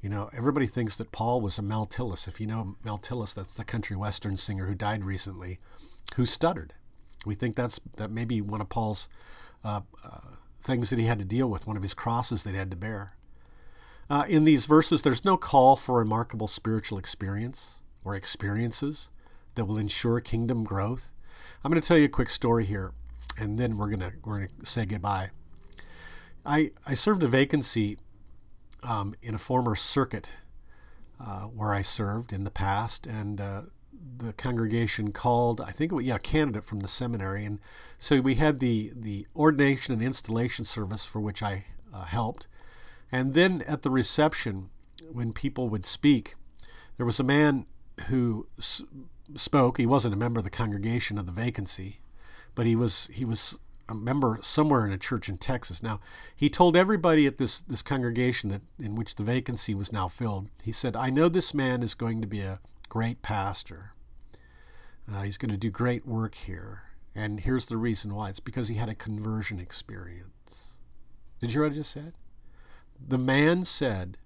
You 0.03 0.09
know, 0.09 0.29
everybody 0.35 0.67
thinks 0.67 0.97
that 0.97 1.13
Paul 1.13 1.39
was 1.39 1.57
a 1.57 1.61
Mel 1.61 1.85
Tillis. 1.85 2.27
If 2.27 2.41
you 2.41 2.45
know 2.45 2.75
Mel 2.83 2.97
Tillis, 2.97 3.33
that's 3.33 3.53
the 3.53 3.63
country 3.63 3.95
western 3.95 4.35
singer 4.35 4.65
who 4.65 4.75
died 4.75 5.05
recently, 5.05 5.59
who 6.17 6.25
stuttered. 6.25 6.73
We 7.25 7.35
think 7.35 7.55
that's 7.55 7.79
that 7.95 8.11
may 8.11 8.25
be 8.25 8.41
one 8.41 8.59
of 8.59 8.67
Paul's 8.67 9.07
uh, 9.63 9.79
uh, 10.03 10.19
things 10.61 10.89
that 10.89 10.99
he 10.99 11.05
had 11.05 11.19
to 11.19 11.25
deal 11.25 11.47
with, 11.47 11.65
one 11.65 11.77
of 11.77 11.83
his 11.83 11.93
crosses 11.93 12.43
that 12.43 12.51
he 12.51 12.57
had 12.57 12.69
to 12.71 12.75
bear. 12.75 13.11
Uh, 14.09 14.25
in 14.27 14.43
these 14.43 14.65
verses, 14.65 15.03
there's 15.03 15.23
no 15.23 15.37
call 15.37 15.77
for 15.77 15.99
remarkable 15.99 16.49
spiritual 16.49 16.97
experience 16.97 17.81
or 18.03 18.13
experiences 18.13 19.09
that 19.55 19.63
will 19.63 19.77
ensure 19.77 20.19
kingdom 20.19 20.65
growth. 20.65 21.13
I'm 21.63 21.71
going 21.71 21.81
to 21.81 21.87
tell 21.87 21.97
you 21.97 22.05
a 22.05 22.09
quick 22.09 22.29
story 22.29 22.65
here, 22.65 22.91
and 23.39 23.57
then 23.57 23.77
we're 23.77 23.87
going 23.87 24.01
to 24.01 24.11
we're 24.25 24.39
going 24.39 24.49
to 24.59 24.65
say 24.65 24.85
goodbye. 24.85 25.29
I 26.45 26.71
I 26.85 26.93
served 26.93 27.23
a 27.23 27.27
vacancy 27.27 27.99
um, 28.84 29.13
in 29.22 29.36
a 29.36 29.39
former 29.39 29.76
circuit 29.76 30.30
uh, 31.19 31.41
where 31.41 31.74
I 31.74 31.82
served 31.82 32.34
in 32.34 32.43
the 32.43 32.52
past, 32.52 33.08
and 33.08 33.39
uh, 33.39 33.62
the 34.17 34.34
congregation 34.34 35.12
called 35.12 35.62
I 35.62 35.72
think 35.72 35.91
was, 35.91 36.06
yeah 36.06 36.15
a 36.15 36.19
candidate 36.19 36.65
from 36.65 36.82
the 36.82 36.88
seminary, 36.88 37.46
and 37.46 37.60
so 37.98 38.19
we 38.22 38.36
had 38.36 38.60
the 38.60 38.91
the 38.96 39.28
ordination 39.36 39.93
and 39.93 40.02
installation 40.02 40.65
service 40.65 41.06
for 41.06 41.19
which 41.19 41.41
I 41.41 41.65
uh, 41.93 42.04
helped, 42.04 42.48
and 43.12 43.34
then 43.34 43.63
at 43.67 43.82
the 43.84 43.89
reception 43.89 44.69
when 45.12 45.34
people 45.34 45.69
would 45.69 45.86
speak, 45.86 46.36
there 46.98 47.06
was 47.06 47.19
a 47.19 47.24
man 47.24 47.65
who 48.08 48.48
s- 48.58 48.82
spoke. 49.36 49.78
He 49.78 49.86
wasn't 49.86 50.13
a 50.13 50.17
member 50.17 50.39
of 50.39 50.43
the 50.43 50.50
congregation 50.50 51.17
of 51.17 51.26
the 51.26 51.32
vacancy, 51.32 52.02
but 52.56 52.65
he 52.65 52.76
was 52.76 53.08
he 53.13 53.26
was 53.26 53.60
a 53.89 53.96
member 53.96 54.38
somewhere 54.41 54.86
in 54.86 54.91
a 54.91 54.98
church 54.98 55.30
in 55.30 55.38
Texas. 55.38 55.84
Now 55.84 56.00
he 56.36 56.50
told 56.50 56.76
everybody 56.76 57.28
at 57.28 57.38
this 57.38 57.62
this 57.62 57.82
congregation 57.82 58.50
that 58.50 58.62
in 58.80 58.96
which 58.96 59.15
the 59.15 59.24
vacancy 59.24 59.76
was 59.76 59.91
now 59.91 60.08
filled. 60.08 60.50
He 60.63 60.72
said, 60.72 60.96
"I 60.96 61.10
know 61.10 61.30
this 61.30 61.54
man 61.54 61.84
is 61.84 61.93
going 61.93 62.22
to 62.22 62.28
be 62.28 62.41
a 62.41 62.60
great 62.89 63.22
pastor. 63.22 63.93
Uh, 65.12 65.22
he's 65.24 65.38
going 65.38 65.52
to 65.52 65.58
do 65.58 65.69
great 65.69 66.06
work 66.06 66.36
here." 66.36 66.84
And 67.15 67.41
here's 67.41 67.67
the 67.67 67.78
reason 67.78 68.13
why. 68.15 68.30
It's 68.30 68.39
because 68.39 68.69
he 68.69 68.76
had 68.76 68.89
a 68.89 68.96
conversion 68.96 69.60
experience. 69.60 70.80
Did 71.39 71.54
you 71.54 71.60
hear 71.60 71.63
what 71.63 71.74
I 71.74 71.76
just 71.76 71.91
said? 71.91 72.13
The 73.06 73.17
man 73.17 73.63
said 73.65 74.17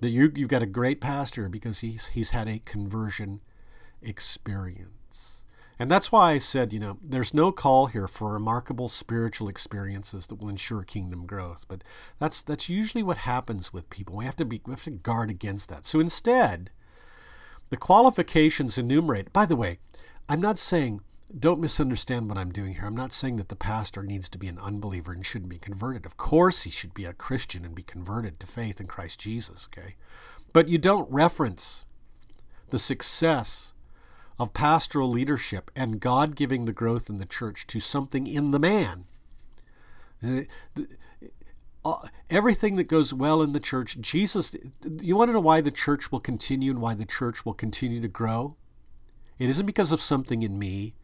that 0.00 0.08
you, 0.08 0.32
you've 0.34 0.48
got 0.48 0.62
a 0.62 0.66
great 0.66 1.00
pastor 1.00 1.48
because 1.48 1.80
he's, 1.80 2.08
he's 2.08 2.30
had 2.30 2.48
a 2.48 2.60
conversion 2.60 3.40
experience. 4.00 5.44
And 5.78 5.90
that's 5.90 6.10
why 6.10 6.32
I 6.32 6.38
said, 6.38 6.72
you 6.72 6.80
know, 6.80 6.98
there's 7.02 7.34
no 7.34 7.52
call 7.52 7.86
here 7.86 8.08
for 8.08 8.32
remarkable 8.32 8.88
spiritual 8.88 9.48
experiences 9.48 10.26
that 10.26 10.36
will 10.36 10.48
ensure 10.48 10.82
kingdom 10.82 11.26
growth. 11.26 11.66
But 11.68 11.84
that's 12.18 12.42
that's 12.42 12.70
usually 12.70 13.02
what 13.02 13.18
happens 13.18 13.72
with 13.72 13.90
people. 13.90 14.16
We 14.16 14.24
have 14.24 14.36
to 14.36 14.44
be 14.44 14.62
we 14.64 14.72
have 14.72 14.84
to 14.84 14.90
guard 14.90 15.30
against 15.30 15.68
that. 15.68 15.84
So 15.84 16.00
instead, 16.00 16.70
the 17.68 17.76
qualifications 17.76 18.78
enumerate. 18.78 19.32
By 19.32 19.44
the 19.44 19.56
way, 19.56 19.78
I'm 20.28 20.40
not 20.40 20.58
saying 20.58 21.02
don't 21.38 21.60
misunderstand 21.60 22.28
what 22.28 22.38
I'm 22.38 22.52
doing 22.52 22.74
here. 22.74 22.86
I'm 22.86 22.96
not 22.96 23.12
saying 23.12 23.36
that 23.36 23.48
the 23.48 23.56
pastor 23.56 24.02
needs 24.02 24.28
to 24.30 24.38
be 24.38 24.46
an 24.46 24.58
unbeliever 24.58 25.12
and 25.12 25.26
shouldn't 25.26 25.50
be 25.50 25.58
converted. 25.58 26.06
Of 26.06 26.16
course, 26.16 26.62
he 26.62 26.70
should 26.70 26.94
be 26.94 27.04
a 27.04 27.12
Christian 27.12 27.64
and 27.64 27.74
be 27.74 27.82
converted 27.82 28.38
to 28.40 28.46
faith 28.46 28.80
in 28.80 28.86
Christ 28.86 29.20
Jesus, 29.20 29.68
okay? 29.70 29.96
But 30.52 30.68
you 30.68 30.78
don't 30.78 31.10
reference 31.10 31.84
the 32.70 32.78
success 32.78 33.74
of 34.38 34.52
pastoral 34.52 35.10
leadership 35.10 35.70
and 35.74 36.00
God 36.00 36.36
giving 36.36 36.64
the 36.64 36.72
growth 36.72 37.08
in 37.08 37.18
the 37.18 37.26
church 37.26 37.66
to 37.68 37.80
something 37.80 38.26
in 38.26 38.50
the 38.50 38.58
man. 38.58 39.04
Uh, 41.84 42.08
everything 42.28 42.76
that 42.76 42.88
goes 42.88 43.14
well 43.14 43.42
in 43.42 43.52
the 43.52 43.60
church, 43.60 44.00
Jesus, 44.00 44.56
you 45.00 45.16
want 45.16 45.28
to 45.28 45.32
know 45.32 45.40
why 45.40 45.60
the 45.60 45.70
church 45.70 46.10
will 46.10 46.20
continue 46.20 46.70
and 46.70 46.80
why 46.80 46.94
the 46.94 47.04
church 47.04 47.46
will 47.46 47.54
continue 47.54 48.00
to 48.00 48.08
grow? 48.08 48.56
It 49.38 49.48
isn't 49.48 49.66
because 49.66 49.92
of 49.92 50.00
something 50.00 50.42
in 50.42 50.58
me 50.58 50.94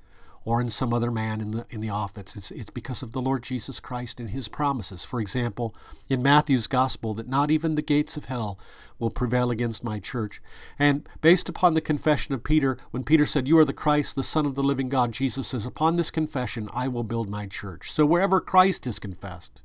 or 0.44 0.61
in 0.61 0.68
some 0.68 0.92
other 0.92 1.11
man 1.11 1.40
in 1.40 1.50
the 1.52 1.66
in 1.70 1.81
the 1.81 1.90
office. 1.90 2.35
It's 2.37 2.50
it's 2.50 2.70
because 2.70 3.02
of 3.02 3.12
the 3.12 3.20
Lord 3.20 3.42
Jesus 3.42 3.81
Christ 3.81 4.20
and 4.20 4.31
his 4.31 4.48
promises. 4.48 5.05
For 5.05 5.20
example, 5.20 5.74
in 6.09 6.22
Matthew's 6.22 6.66
gospel 6.66 7.14
that 7.14 7.28
not 7.28 7.50
even 7.50 7.74
the 7.74 7.83
gates 7.83 8.16
of 8.16 8.26
hell 8.26 8.59
will 8.98 9.11
prevail 9.11 9.50
against 9.50 9.85
my 9.85 9.98
church. 9.98 10.40
And 10.78 11.09
based 11.20 11.48
upon 11.48 11.74
the 11.74 11.81
confession 11.81 12.35
of 12.35 12.44
Peter, 12.44 12.76
when 12.90 13.05
Peter 13.05 13.26
said, 13.26 13.48
"You 13.48 13.59
are 13.59 13.64
the 13.64 13.72
Christ, 13.72 14.16
the 14.16 14.22
Son 14.22 14.46
of 14.46 14.55
the 14.55 14.62
living 14.62 14.88
God," 14.88 15.12
Jesus 15.12 15.48
says, 15.48 15.66
"Upon 15.66 15.96
this 15.96 16.11
confession 16.11 16.68
I 16.74 16.88
will 16.88 17.05
build 17.05 17.28
my 17.28 17.46
church." 17.46 17.90
So 17.90 18.05
wherever 18.05 18.40
Christ 18.40 18.87
is 18.87 18.98
confessed, 18.98 19.62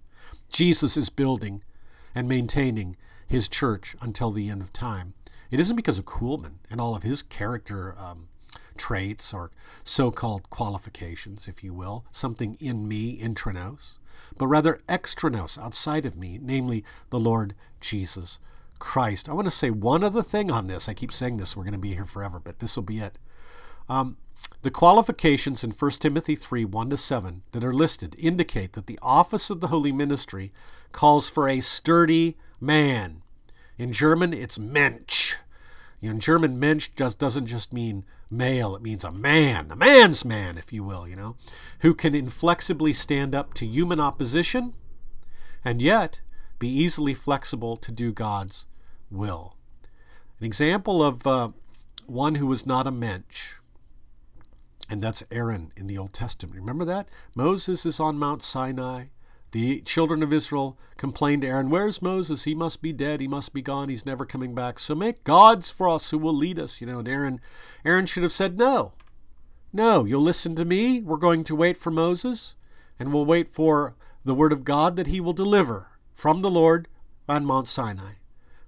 Jesus 0.51 0.97
is 0.97 1.09
building 1.09 1.61
and 2.13 2.27
maintaining 2.27 2.95
his 3.27 3.47
church 3.47 3.95
until 4.01 4.31
the 4.31 4.49
end 4.49 4.61
of 4.61 4.71
time. 4.71 5.13
It 5.51 5.59
isn't 5.59 5.75
because 5.75 5.99
of 5.99 6.05
Kuhlman 6.05 6.59
and 6.69 6.81
all 6.81 6.95
of 6.95 7.03
his 7.03 7.21
character 7.21 7.95
um, 7.97 8.27
traits 8.77 9.33
or 9.33 9.51
so 9.83 10.11
called 10.11 10.49
qualifications, 10.49 11.47
if 11.47 11.63
you 11.63 11.73
will, 11.73 12.05
something 12.11 12.55
in 12.59 12.87
me, 12.87 13.11
intra 13.11 13.53
nos, 13.53 13.99
but 14.37 14.47
rather 14.47 14.79
extra 14.87 15.29
nos, 15.29 15.57
outside 15.57 16.05
of 16.05 16.17
me, 16.17 16.39
namely 16.41 16.83
the 17.09 17.19
Lord 17.19 17.53
Jesus 17.79 18.39
Christ. 18.79 19.27
I 19.27 19.33
want 19.33 19.45
to 19.45 19.51
say 19.51 19.69
one 19.69 20.03
other 20.03 20.23
thing 20.23 20.51
on 20.51 20.67
this. 20.67 20.87
I 20.87 20.93
keep 20.93 21.11
saying 21.11 21.37
this, 21.37 21.55
we're 21.55 21.63
going 21.63 21.71
to 21.73 21.79
be 21.79 21.95
here 21.95 22.05
forever, 22.05 22.39
but 22.39 22.59
this 22.59 22.75
will 22.75 22.83
be 22.83 22.99
it. 22.99 23.17
Um, 23.89 24.17
the 24.61 24.71
qualifications 24.71 25.63
in 25.63 25.71
1 25.71 25.91
Timothy 25.91 26.35
3 26.35 26.65
1 26.65 26.89
to 26.89 26.97
7 26.97 27.43
that 27.51 27.63
are 27.63 27.73
listed 27.73 28.15
indicate 28.19 28.73
that 28.73 28.87
the 28.87 28.99
office 29.01 29.49
of 29.49 29.61
the 29.61 29.67
holy 29.67 29.91
ministry 29.91 30.51
calls 30.91 31.29
for 31.29 31.47
a 31.47 31.59
sturdy 31.59 32.37
man. 32.59 33.21
In 33.77 33.91
German, 33.91 34.33
it's 34.33 34.59
Mensch. 34.59 35.35
In 35.99 36.19
German, 36.19 36.59
Mensch 36.59 36.89
just 36.95 37.17
doesn't 37.17 37.47
just 37.47 37.73
mean 37.73 38.05
male, 38.29 38.75
it 38.75 38.83
means 38.83 39.03
a 39.03 39.11
man, 39.11 39.71
a 39.71 39.75
man's 39.75 40.23
man, 40.23 40.57
if 40.57 40.71
you 40.71 40.83
will, 40.83 41.07
you 41.07 41.15
know, 41.15 41.35
who 41.79 41.95
can 41.95 42.13
inflexibly 42.13 42.93
stand 42.93 43.33
up 43.33 43.53
to 43.55 43.65
human 43.65 43.99
opposition 43.99 44.73
and 45.65 45.81
yet 45.81 46.21
be 46.59 46.67
easily 46.67 47.13
flexible 47.13 47.77
to 47.77 47.91
do 47.91 48.11
God's 48.11 48.67
will. 49.09 49.55
An 50.39 50.45
example 50.45 51.03
of 51.03 51.25
uh, 51.25 51.49
one 52.05 52.35
who 52.35 52.45
was 52.45 52.65
not 52.65 52.85
a 52.85 52.91
mensch, 52.91 53.55
and 54.89 55.01
that's 55.01 55.23
Aaron 55.31 55.71
in 55.75 55.87
the 55.87 55.97
Old 55.97 56.13
Testament. 56.13 56.59
Remember 56.59 56.85
that? 56.85 57.09
Moses 57.35 57.85
is 57.85 57.99
on 57.99 58.19
Mount 58.19 58.43
Sinai. 58.43 59.05
The 59.51 59.81
children 59.81 60.21
of 60.23 60.33
Israel 60.33 60.77
complained 60.97 61.41
to 61.41 61.47
Aaron, 61.47 61.69
Where's 61.69 62.01
Moses? 62.01 62.43
He 62.43 62.53
must 62.53 62.81
be 62.81 62.91
dead. 62.91 63.21
He 63.21 63.27
must 63.27 63.53
be 63.53 63.61
gone. 63.61 63.89
He's 63.89 64.05
never 64.05 64.25
coming 64.25 64.53
back. 64.53 64.77
So 64.77 64.93
make 64.93 65.23
gods 65.23 65.71
for 65.71 65.87
us 65.87 66.11
who 66.11 66.17
will 66.17 66.33
lead 66.33 66.59
us. 66.59 66.81
You 66.81 66.87
know, 66.87 66.99
and 66.99 67.07
Aaron, 67.07 67.39
Aaron 67.85 68.05
should 68.05 68.23
have 68.23 68.31
said, 68.31 68.57
No. 68.57 68.93
No, 69.73 70.05
you'll 70.05 70.21
listen 70.21 70.55
to 70.55 70.65
me. 70.65 71.01
We're 71.01 71.17
going 71.17 71.43
to 71.45 71.55
wait 71.55 71.77
for 71.77 71.91
Moses, 71.91 72.55
and 72.99 73.13
we'll 73.13 73.25
wait 73.25 73.49
for 73.49 73.95
the 74.23 74.33
word 74.33 74.53
of 74.53 74.63
God 74.63 74.95
that 74.95 75.07
he 75.07 75.21
will 75.21 75.33
deliver 75.33 75.91
from 76.13 76.41
the 76.41 76.49
Lord 76.49 76.87
on 77.29 77.45
Mount 77.45 77.67
Sinai. 77.67 78.13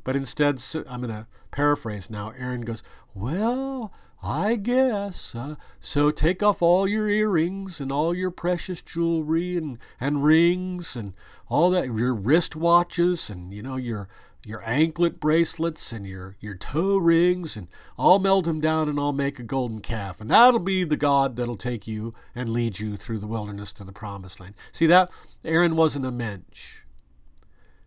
But 0.04 0.16
instead, 0.16 0.62
I'm 0.90 1.02
going 1.02 1.14
to 1.14 1.28
paraphrase 1.52 2.10
now. 2.10 2.34
Aaron 2.38 2.62
goes, 2.62 2.84
Well, 3.14 3.94
I 4.22 4.58
guess. 4.58 5.34
Uh, 5.34 5.56
so 5.80 6.12
take 6.12 6.44
off 6.44 6.62
all 6.62 6.88
your 6.88 7.08
earrings 7.08 7.80
and 7.80 7.92
all 7.92 8.14
your 8.14 8.32
precious 8.32 8.82
jewelry 8.82 9.56
and, 9.56 9.78
and 10.00 10.24
rings 10.24 10.96
and 10.96 11.14
all 11.48 11.70
that, 11.70 11.86
your 11.86 12.16
wristwatches 12.16 13.30
and, 13.30 13.54
you 13.54 13.64
know, 13.64 13.78
your 13.78 14.10
your 14.46 14.64
anklet 14.66 15.20
bracelets 15.20 15.92
and 15.92 16.06
your, 16.06 16.38
your 16.40 16.56
toe 16.56 16.98
rings 16.98 17.58
and 17.58 17.68
I'll 17.98 18.20
melt 18.20 18.46
them 18.46 18.62
down 18.62 18.88
and 18.88 18.98
I'll 18.98 19.12
make 19.12 19.38
a 19.38 19.44
golden 19.44 19.82
calf. 19.82 20.22
And 20.22 20.32
that'll 20.32 20.62
be 20.62 20.84
the 20.86 20.96
God 20.98 21.36
that'll 21.36 21.58
take 21.58 21.88
you 21.88 22.14
and 22.34 22.50
lead 22.50 22.80
you 22.80 22.96
through 22.96 23.20
the 23.20 23.28
wilderness 23.28 23.74
to 23.74 23.84
the 23.84 23.92
promised 23.92 24.40
land. 24.40 24.56
See 24.72 24.88
that? 24.88 25.12
Aaron 25.44 25.76
wasn't 25.76 26.06
a 26.06 26.12
mensch. 26.12 26.84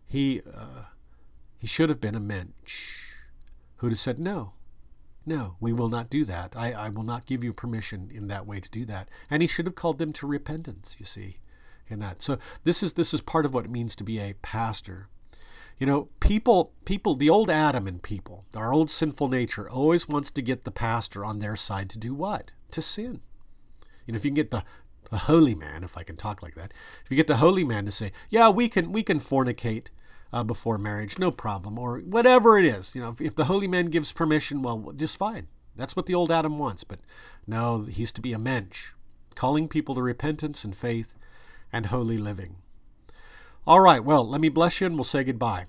He, 0.05 0.41
uh, 0.41 0.83
he 1.57 1.65
should 1.65 1.89
have 1.89 1.99
been 1.99 2.15
a 2.15 2.19
mensch 2.19 2.99
who'd 3.77 3.91
have 3.91 3.99
said, 3.99 4.19
no, 4.19 4.53
No, 5.25 5.55
we 5.59 5.71
will 5.71 5.89
not 5.89 6.09
do 6.09 6.25
that. 6.25 6.53
I, 6.55 6.73
I 6.73 6.89
will 6.89 7.03
not 7.03 7.25
give 7.25 7.43
you 7.43 7.53
permission 7.53 8.09
in 8.13 8.27
that 8.27 8.45
way 8.45 8.59
to 8.59 8.69
do 8.69 8.85
that. 8.85 9.09
And 9.29 9.41
he 9.41 9.47
should 9.47 9.65
have 9.65 9.75
called 9.75 9.97
them 9.97 10.11
to 10.13 10.27
repentance, 10.27 10.97
you 10.99 11.05
see, 11.05 11.37
in 11.87 11.99
that. 11.99 12.21
So 12.21 12.37
this 12.63 12.83
is 12.83 12.93
this 12.93 13.13
is 13.13 13.21
part 13.21 13.45
of 13.45 13.53
what 13.53 13.65
it 13.65 13.71
means 13.71 13.95
to 13.95 14.03
be 14.03 14.19
a 14.19 14.33
pastor. 14.41 15.07
You 15.77 15.87
know, 15.87 16.09
people 16.19 16.73
people 16.85 17.15
the 17.15 17.29
old 17.29 17.49
Adam 17.49 17.87
in 17.87 17.99
people, 17.99 18.45
our 18.55 18.73
old 18.73 18.89
sinful 18.89 19.29
nature 19.29 19.69
always 19.69 20.09
wants 20.09 20.29
to 20.31 20.41
get 20.41 20.65
the 20.65 20.71
pastor 20.71 21.23
on 21.23 21.39
their 21.39 21.55
side 21.55 21.89
to 21.91 21.99
do 21.99 22.13
what? 22.13 22.51
To 22.71 22.81
sin. 22.81 23.21
You 24.05 24.13
know, 24.13 24.17
if 24.17 24.25
you 24.25 24.31
can 24.31 24.35
get 24.35 24.51
the 24.51 24.63
the 25.09 25.17
holy 25.19 25.55
man, 25.55 25.83
if 25.83 25.97
I 25.97 26.03
can 26.03 26.17
talk 26.17 26.41
like 26.41 26.55
that, 26.55 26.73
if 27.05 27.11
you 27.11 27.17
get 27.17 27.27
the 27.27 27.37
holy 27.37 27.63
man 27.63 27.85
to 27.85 27.91
say, 27.91 28.11
"Yeah, 28.29 28.49
we 28.49 28.67
can 28.67 28.91
we 28.91 29.03
can 29.03 29.19
fornicate 29.19 29.87
uh, 30.33 30.43
before 30.43 30.77
marriage, 30.77 31.17
no 31.17 31.31
problem," 31.31 31.79
or 31.79 31.99
whatever 31.99 32.57
it 32.57 32.65
is, 32.65 32.95
you 32.95 33.01
know, 33.01 33.09
if, 33.09 33.21
if 33.21 33.35
the 33.35 33.45
holy 33.45 33.67
man 33.67 33.85
gives 33.85 34.11
permission, 34.11 34.61
well, 34.61 34.91
just 34.95 35.17
fine. 35.17 35.47
That's 35.75 35.95
what 35.95 36.05
the 36.05 36.15
old 36.15 36.31
Adam 36.31 36.59
wants. 36.59 36.83
But 36.83 36.99
no, 37.47 37.83
he's 37.83 38.11
to 38.13 38.21
be 38.21 38.33
a 38.33 38.39
mensch, 38.39 38.91
calling 39.35 39.67
people 39.67 39.95
to 39.95 40.01
repentance 40.01 40.65
and 40.65 40.75
faith 40.75 41.15
and 41.71 41.87
holy 41.87 42.17
living. 42.17 42.57
All 43.65 43.79
right, 43.79 44.03
well, 44.03 44.27
let 44.27 44.41
me 44.41 44.49
bless 44.49 44.81
you 44.81 44.87
and 44.87 44.95
we'll 44.95 45.05
say 45.05 45.23
goodbye. 45.23 45.65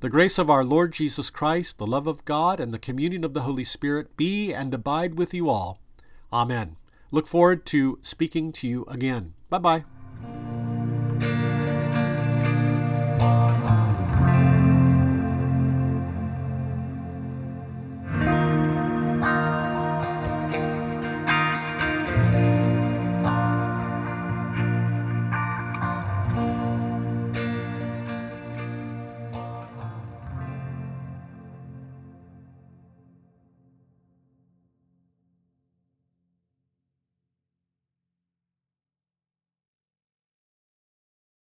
The 0.00 0.10
grace 0.10 0.38
of 0.38 0.50
our 0.50 0.64
Lord 0.64 0.92
Jesus 0.92 1.30
Christ, 1.30 1.78
the 1.78 1.86
love 1.86 2.06
of 2.06 2.24
God, 2.24 2.58
and 2.60 2.72
the 2.72 2.78
communion 2.78 3.24
of 3.24 3.34
the 3.34 3.42
Holy 3.42 3.64
Spirit 3.64 4.16
be 4.16 4.52
and 4.52 4.72
abide 4.74 5.16
with 5.16 5.32
you 5.32 5.48
all. 5.48 5.78
Amen. 6.32 6.76
Look 7.10 7.26
forward 7.26 7.66
to 7.66 7.98
speaking 8.02 8.52
to 8.52 8.66
you 8.66 8.84
again. 8.88 9.34
Bye 9.48 9.58
bye. 9.58 10.01